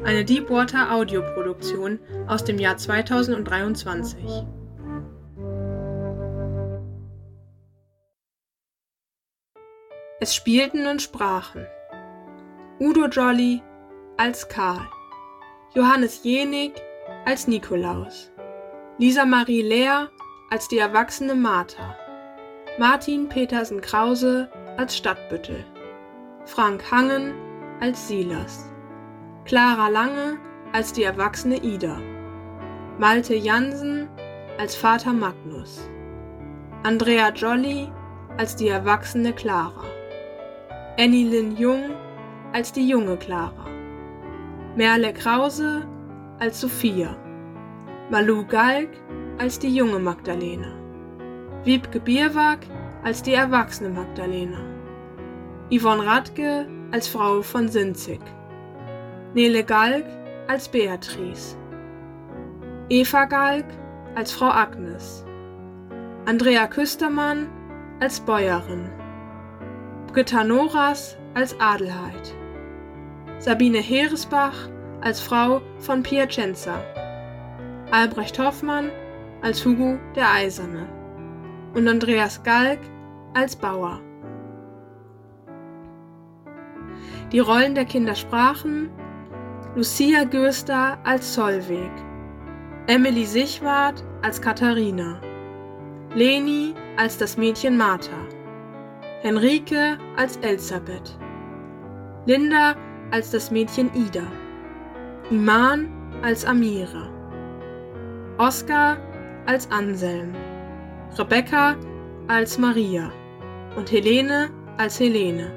Eine 0.03 0.25
Deepwater 0.25 0.91
Audioproduktion 0.91 1.99
aus 2.25 2.43
dem 2.43 2.57
Jahr 2.57 2.75
2023. 2.75 4.17
Es 10.19 10.33
spielten 10.33 10.87
und 10.87 11.03
sprachen 11.03 11.67
Udo 12.79 13.05
Jolly 13.05 13.61
als 14.17 14.49
Karl, 14.49 14.89
Johannes 15.75 16.23
Jenig 16.23 16.71
als 17.25 17.47
Nikolaus, 17.47 18.31
Lisa 18.97 19.25
Marie 19.25 19.61
Lehr 19.61 20.09
als 20.49 20.67
die 20.67 20.79
erwachsene 20.79 21.35
Martha, 21.35 21.95
Martin 22.79 23.27
Petersen 23.27 23.81
Krause 23.81 24.49
als 24.77 24.95
Stadtbüttel, 24.95 25.65
Frank 26.45 26.89
Hangen 26.89 27.33
als 27.81 28.07
Silas, 28.07 28.71
Clara 29.43 29.89
Lange 29.89 30.37
als 30.71 30.93
die 30.93 31.03
erwachsene 31.03 31.57
Ida, 31.57 31.97
Malte 32.97 33.35
Jansen 33.35 34.07
als 34.57 34.77
Vater 34.77 35.11
Magnus, 35.11 35.89
Andrea 36.83 37.33
Jolly 37.33 37.91
als 38.37 38.55
die 38.55 38.69
erwachsene 38.69 39.33
Clara, 39.33 39.83
Annie 40.97 41.27
Lynn 41.27 41.57
Jung 41.57 41.91
als 42.53 42.71
die 42.71 42.87
junge 42.87 43.17
Clara, 43.17 43.65
Merle 44.77 45.11
Krause 45.11 45.85
als 46.39 46.61
Sophia, 46.61 47.13
Malu 48.09 48.45
Galk 48.47 48.91
als 49.37 49.59
die 49.59 49.75
junge 49.75 49.99
Magdalena. 49.99 50.78
Wiebke 51.65 51.99
Bierwag 51.99 52.59
als 53.03 53.21
die 53.21 53.33
erwachsene 53.33 53.89
Magdalena, 53.89 54.59
Yvonne 55.69 56.05
Radke 56.05 56.65
als 56.91 57.09
Frau 57.09 57.41
von 57.41 57.67
Sinzig, 57.67 58.21
Nele 59.33 59.65
Galk 59.65 60.05
als 60.47 60.69
Beatrice, 60.69 61.57
Eva 62.87 63.25
Galk 63.25 63.65
als 64.15 64.31
Frau 64.31 64.47
Agnes, 64.47 65.25
Andrea 66.25 66.65
Küstermann 66.65 67.49
als 67.99 68.21
Bäuerin, 68.21 68.89
Britta 70.13 70.45
Noras 70.45 71.17
als 71.33 71.59
Adelheid, 71.59 72.33
Sabine 73.39 73.79
Heeresbach 73.79 74.69
als 75.01 75.19
Frau 75.19 75.61
von 75.79 76.03
Piacenza, 76.03 76.81
Albrecht 77.91 78.39
Hoffmann 78.39 78.91
als 79.41 79.65
Hugo 79.65 79.99
der 80.15 80.31
Eiserne 80.31 80.98
und 81.73 81.87
Andreas 81.87 82.41
Galk 82.43 82.79
als 83.33 83.55
Bauer. 83.55 84.01
Die 87.31 87.39
Rollen 87.39 87.75
der 87.75 87.85
Kinder 87.85 88.15
sprachen 88.15 88.89
Lucia 89.75 90.23
Göster 90.23 90.97
als 91.03 91.33
Zollweg, 91.33 91.91
Emily 92.87 93.23
Sichwart 93.23 94.03
als 94.23 94.41
Katharina, 94.41 95.21
Leni 96.15 96.73
als 96.97 97.19
das 97.19 97.37
Mädchen 97.37 97.77
Martha, 97.77 98.17
Henrike 99.21 99.97
als 100.17 100.37
Elisabeth, 100.37 101.17
Linda 102.25 102.75
als 103.11 103.29
das 103.29 103.51
Mädchen 103.51 103.91
Ida, 103.93 104.25
Iman 105.29 105.87
als 106.23 106.43
Amira, 106.45 107.09
Oskar 108.39 108.97
als 109.45 109.69
Anselm. 109.71 110.33
Rebecca 111.17 111.75
als 112.27 112.57
Maria 112.57 113.11
und 113.75 113.91
Helene 113.91 114.49
als 114.77 114.99
Helene. 114.99 115.51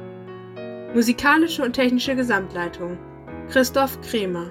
Musikalische 0.94 1.62
und 1.62 1.74
technische 1.74 2.16
Gesamtleitung 2.16 2.98
Christoph 3.50 4.00
Kremer. 4.00 4.50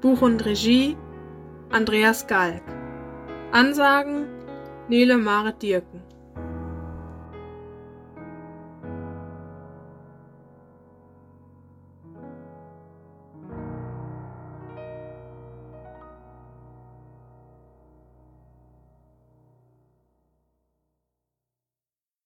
Buch 0.00 0.22
und 0.22 0.44
Regie 0.44 0.96
Andreas 1.70 2.26
Galk. 2.26 2.62
Ansagen 3.52 4.26
Nele 4.88 5.18
Marit 5.18 5.62
Dirken. 5.62 6.02